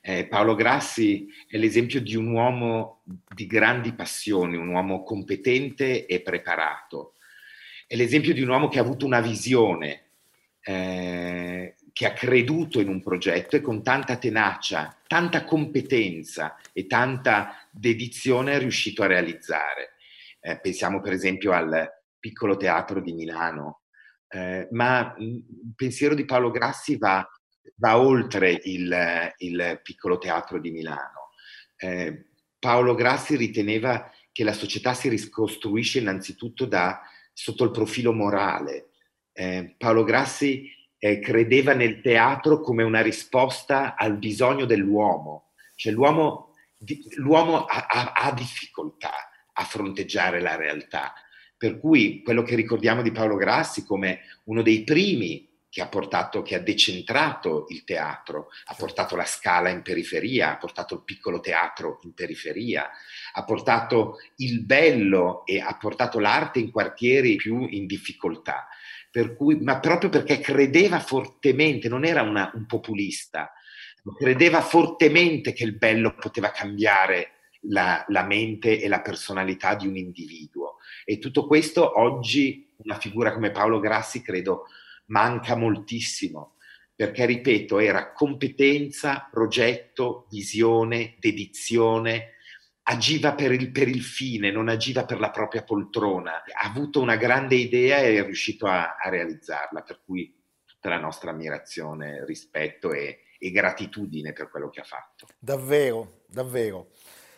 Eh, 0.00 0.26
Paolo 0.26 0.54
Grassi 0.54 1.28
è 1.48 1.56
l'esempio 1.58 2.00
di 2.00 2.16
un 2.16 2.28
uomo 2.28 3.02
di 3.04 3.46
grandi 3.46 3.92
passioni, 3.92 4.56
un 4.56 4.68
uomo 4.68 5.02
competente 5.02 6.06
e 6.06 6.20
preparato. 6.20 7.14
È 7.86 7.94
l'esempio 7.94 8.32
di 8.32 8.40
un 8.40 8.48
uomo 8.48 8.68
che 8.68 8.78
ha 8.78 8.82
avuto 8.82 9.04
una 9.04 9.20
visione, 9.20 10.04
eh, 10.60 11.45
che 11.96 12.04
ha 12.04 12.12
creduto 12.12 12.78
in 12.78 12.88
un 12.88 13.02
progetto 13.02 13.56
e 13.56 13.62
con 13.62 13.82
tanta 13.82 14.18
tenacia, 14.18 14.94
tanta 15.06 15.44
competenza 15.44 16.54
e 16.74 16.86
tanta 16.86 17.66
dedizione 17.70 18.52
è 18.52 18.58
riuscito 18.58 19.02
a 19.02 19.06
realizzare. 19.06 19.94
Eh, 20.38 20.60
pensiamo 20.60 21.00
per 21.00 21.14
esempio 21.14 21.52
al 21.52 21.90
piccolo 22.20 22.58
teatro 22.58 23.00
di 23.00 23.14
Milano, 23.14 23.84
eh, 24.28 24.68
ma 24.72 25.14
il 25.16 25.42
pensiero 25.74 26.14
di 26.14 26.26
Paolo 26.26 26.50
Grassi 26.50 26.98
va, 26.98 27.26
va 27.76 27.98
oltre 27.98 28.60
il, 28.64 29.32
il, 29.38 29.80
piccolo 29.82 30.18
teatro 30.18 30.60
di 30.60 30.70
Milano. 30.72 31.30
Eh, 31.76 32.26
Paolo 32.58 32.94
Grassi 32.94 33.36
riteneva 33.36 34.12
che 34.32 34.44
la 34.44 34.52
società 34.52 34.92
si 34.92 35.08
ricostruisce 35.08 36.00
innanzitutto 36.00 36.66
da, 36.66 37.00
sotto 37.32 37.64
il 37.64 37.70
profilo 37.70 38.12
morale. 38.12 38.90
Eh, 39.32 39.74
Paolo 39.78 40.04
Grassi 40.04 40.75
eh, 40.98 41.18
credeva 41.20 41.74
nel 41.74 42.00
teatro 42.00 42.60
come 42.60 42.82
una 42.82 43.02
risposta 43.02 43.96
al 43.96 44.18
bisogno 44.18 44.64
dell'uomo, 44.64 45.52
cioè 45.74 45.92
l'uomo, 45.92 46.54
l'uomo 47.16 47.64
ha, 47.64 47.86
ha, 47.88 48.12
ha 48.12 48.32
difficoltà 48.32 49.12
a 49.52 49.64
fronteggiare 49.64 50.40
la 50.40 50.56
realtà. 50.56 51.12
Per 51.56 51.78
cui 51.78 52.22
quello 52.22 52.42
che 52.42 52.54
ricordiamo 52.54 53.02
di 53.02 53.12
Paolo 53.12 53.36
Grassi 53.36 53.84
come 53.84 54.20
uno 54.44 54.62
dei 54.62 54.84
primi 54.84 55.46
che 55.76 55.82
ha 55.82 55.88
portato, 55.88 56.40
che 56.40 56.54
ha 56.54 56.60
decentrato 56.60 57.66
il 57.68 57.84
teatro, 57.84 58.48
ha 58.64 58.74
portato 58.74 59.14
la 59.14 59.26
scala 59.26 59.68
in 59.68 59.82
periferia, 59.82 60.52
ha 60.52 60.56
portato 60.56 60.94
il 60.94 61.02
piccolo 61.04 61.40
teatro 61.40 62.00
in 62.04 62.14
periferia, 62.14 62.88
ha 63.34 63.44
portato 63.44 64.16
il 64.36 64.64
bello 64.64 65.44
e 65.44 65.60
ha 65.60 65.76
portato 65.76 66.18
l'arte 66.18 66.60
in 66.60 66.70
quartieri 66.70 67.36
più 67.36 67.66
in 67.68 67.86
difficoltà. 67.86 68.68
Per 69.16 69.34
cui, 69.34 69.56
ma 69.62 69.80
proprio 69.80 70.10
perché 70.10 70.40
credeva 70.40 71.00
fortemente, 71.00 71.88
non 71.88 72.04
era 72.04 72.20
una, 72.20 72.50
un 72.52 72.66
populista, 72.66 73.50
credeva 74.14 74.60
fortemente 74.60 75.54
che 75.54 75.64
il 75.64 75.74
bello 75.74 76.14
poteva 76.14 76.50
cambiare 76.50 77.30
la, 77.60 78.04
la 78.08 78.24
mente 78.24 78.78
e 78.78 78.88
la 78.88 79.00
personalità 79.00 79.74
di 79.74 79.86
un 79.86 79.96
individuo. 79.96 80.76
E 81.02 81.18
tutto 81.18 81.46
questo 81.46 81.98
oggi 81.98 82.68
una 82.84 82.98
figura 82.98 83.32
come 83.32 83.52
Paolo 83.52 83.80
Grassi 83.80 84.20
credo 84.20 84.66
manca 85.06 85.56
moltissimo, 85.56 86.56
perché 86.94 87.24
ripeto, 87.24 87.78
era 87.78 88.12
competenza, 88.12 89.30
progetto, 89.30 90.26
visione, 90.28 91.14
dedizione, 91.18 92.32
agiva 92.88 93.34
per 93.34 93.52
il, 93.52 93.70
per 93.72 93.88
il, 93.88 94.02
fine, 94.02 94.50
non 94.50 94.68
agiva 94.68 95.04
per 95.04 95.18
la 95.18 95.30
propria 95.30 95.64
poltrona, 95.64 96.42
ha 96.44 96.68
avuto 96.68 97.00
una 97.00 97.16
grande 97.16 97.56
idea 97.56 97.98
e 97.98 98.18
è 98.18 98.24
riuscito 98.24 98.66
a, 98.66 98.96
a 98.96 99.08
realizzarla, 99.08 99.82
per 99.82 100.02
cui 100.04 100.32
tutta 100.64 100.88
la 100.88 100.98
nostra 100.98 101.30
ammirazione, 101.30 102.24
rispetto 102.24 102.92
e, 102.92 103.22
e 103.38 103.50
gratitudine 103.50 104.32
per 104.32 104.50
quello 104.50 104.68
che 104.68 104.80
ha 104.80 104.84
fatto. 104.84 105.26
Davvero, 105.38 106.22
davvero. 106.28 106.90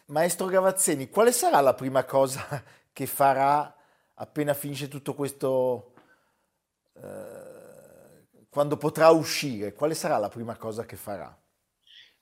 Maestro 0.07 0.47
Gavazzeni, 0.47 1.09
quale 1.09 1.33
sarà 1.33 1.61
la 1.61 1.75
prima 1.75 2.05
cosa 2.05 2.63
che 2.93 3.07
farà 3.07 3.75
appena 4.15 4.53
finisce 4.53 4.89
tutto 4.89 5.15
questo, 5.15 5.95
eh, 6.95 8.27
quando 8.51 8.77
potrà 8.77 9.09
uscire? 9.11 9.73
Quale 9.73 9.95
sarà 9.95 10.19
la 10.19 10.29
prima 10.29 10.57
cosa 10.57 10.85
che 10.85 10.97
farà? 10.97 11.35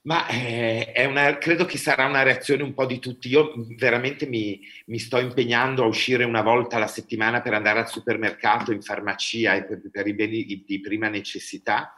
Ma 0.07 0.29
eh, 0.29 1.05
una, 1.09 1.37
credo 1.37 1.65
che 1.65 1.79
sarà 1.79 2.07
una 2.07 2.23
reazione 2.23 2.63
un 2.63 2.75
po' 2.75 2.87
di 2.87 3.01
tutti. 3.01 3.29
Io 3.29 3.53
veramente 3.77 4.27
mi, 4.27 4.61
mi, 4.87 5.01
sto 5.01 5.19
impegnando 5.19 5.83
a 5.83 5.89
uscire 5.89 6.23
una 6.23 6.43
volta 6.43 6.77
alla 6.77 6.87
settimana 6.87 7.43
per 7.43 7.55
andare 7.55 7.81
al 7.81 7.89
supermercato, 7.89 8.71
in 8.71 8.83
farmacia 8.83 9.57
e 9.57 9.65
per, 9.65 9.81
per 9.91 10.07
i 10.07 10.15
beni 10.15 10.65
di, 10.65 10.81
prima 10.81 11.09
necessità 11.09 11.93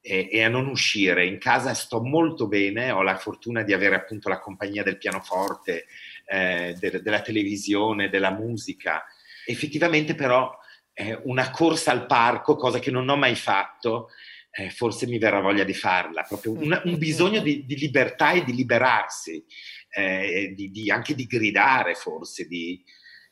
e, 0.00 0.30
e, 0.32 0.42
a 0.42 0.48
non 0.48 0.66
uscire. 0.66 1.26
In 1.26 1.36
casa 1.36 1.74
sto 1.74 2.02
molto 2.02 2.48
bene, 2.48 2.90
ho 2.90 3.02
la 3.02 3.18
fortuna 3.18 3.62
di 3.62 3.74
avere 3.74 3.96
appunto 3.96 4.30
la 4.30 4.40
compagnia 4.40 4.82
del 4.82 4.96
pianoforte, 4.96 5.84
eh, 6.24 6.74
de, 6.78 7.02
della 7.02 7.20
televisione, 7.20 8.08
della 8.08 8.30
musica. 8.30 9.04
Effettivamente 9.44 10.14
però 10.14 10.58
eh, 10.94 11.20
una 11.24 11.50
corsa 11.50 11.90
al 11.90 12.06
parco, 12.06 12.56
cosa 12.56 12.78
che 12.78 12.90
non 12.90 13.06
ho 13.10 13.16
mai 13.16 13.34
fatto, 13.34 14.08
eh, 14.54 14.68
forse 14.68 15.06
mi 15.06 15.18
verrà 15.18 15.40
voglia 15.40 15.64
di 15.64 15.72
farla, 15.72 16.22
proprio 16.22 16.52
una, 16.52 16.82
un 16.84 16.98
bisogno 16.98 17.40
di, 17.40 17.64
di, 17.64 17.76
libertà 17.76 18.32
e 18.32 18.44
di 18.44 18.54
liberarsi, 18.54 19.42
eh, 19.88 20.52
di, 20.54 20.70
di, 20.70 20.90
anche 20.90 21.14
di 21.14 21.24
gridare 21.24 21.94
forse, 21.94 22.46
di, 22.46 22.84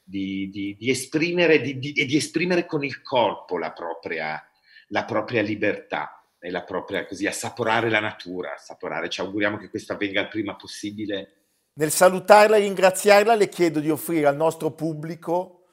di 0.02 0.76
esprimere, 0.90 1.61
e 1.62 1.78
di, 1.78 2.16
esprimere 2.16 2.64
con 2.64 2.83
il 2.85 3.02
corpo 3.02 3.59
la 3.59 3.72
propria, 3.72 4.42
la 4.88 5.04
propria 5.04 5.42
libertà 5.42 6.24
e 6.38 6.50
la 6.50 6.64
propria, 6.64 7.04
così, 7.04 7.26
assaporare 7.26 7.90
la 7.90 8.00
natura, 8.00 8.54
assaporare. 8.54 9.11
Ci 9.11 9.20
auguriamo 9.20 9.59
che 9.59 9.68
questo 9.68 9.92
avvenga 9.92 10.22
il 10.22 10.28
prima 10.28 10.56
possibile. 10.56 11.35
Nel 11.74 11.90
salutarla 11.90 12.56
e 12.56 12.61
ringraziarla 12.61 13.35
le 13.35 13.50
chiedo 13.50 13.78
di 13.78 13.90
offrire 13.90 14.26
al 14.26 14.37
nostro 14.37 14.70
pubblico, 14.70 15.66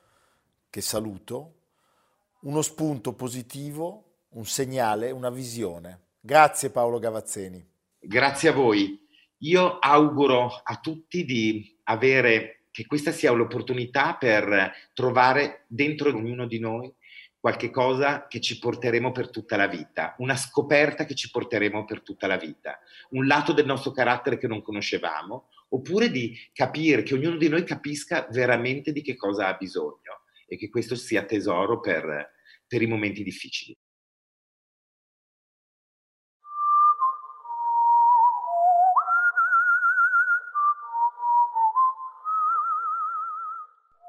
che 0.70 0.82
saluto, 0.82 1.54
uno 2.42 2.62
spunto 2.62 3.14
positivo, 3.14 4.07
un 4.30 4.46
segnale, 4.46 5.12
una 5.12 5.30
visione. 5.30 6.02
Grazie 6.20 6.70
Paolo 6.70 7.00
Gavazzeni. 7.00 7.66
Grazie 8.00 8.50
a 8.50 8.54
voi. 8.54 9.06
Io 9.42 9.80
auguro 9.80 10.62
a 10.64 10.78
tutti 10.78 11.24
di 11.24 11.80
avere, 11.84 12.66
che 12.72 12.86
questa 12.86 13.12
sia 13.12 13.32
l'opportunità 13.32 14.16
per 14.16 14.90
trovare 14.94 15.66
dentro 15.68 16.10
ognuno 16.10 16.48
di 16.48 16.60
noi 16.60 16.94
qualche 17.40 17.70
cosa 17.70 18.28
che 18.28 18.42
ci 18.42 18.60
porteremo 18.60 19.12
per 19.12 19.30
tutta 19.30 19.56
la 19.56 19.68
vita, 19.68 20.16
una 20.18 20.36
scoperta 20.36 21.06
che 21.06 21.16
ci 21.16 21.30
porteremo 21.30 21.86
per 21.86 22.02
tutta 22.02 22.28
la 22.28 22.38
vita, 22.38 22.80
un 23.12 23.26
lato 23.26 23.54
del 23.54 23.66
nostro 23.66 23.92
carattere 23.92 24.38
che 24.38 24.48
non 24.48 24.62
conoscevamo, 24.62 25.50
oppure 25.70 26.10
di 26.10 26.38
capire, 26.52 27.04
che 27.04 27.14
ognuno 27.14 27.38
di 27.38 27.48
noi 27.48 27.64
capisca 27.64 28.28
veramente 28.32 28.92
di 28.92 29.02
che 29.02 29.16
cosa 29.16 29.48
ha 29.48 29.54
bisogno 29.54 30.24
e 30.48 30.58
che 30.58 30.70
questo 30.70 30.96
sia 30.96 31.24
tesoro 31.24 31.80
per, 31.80 32.32
per 32.68 32.82
i 32.82 32.88
momenti 32.88 33.24
difficili. 33.24 33.78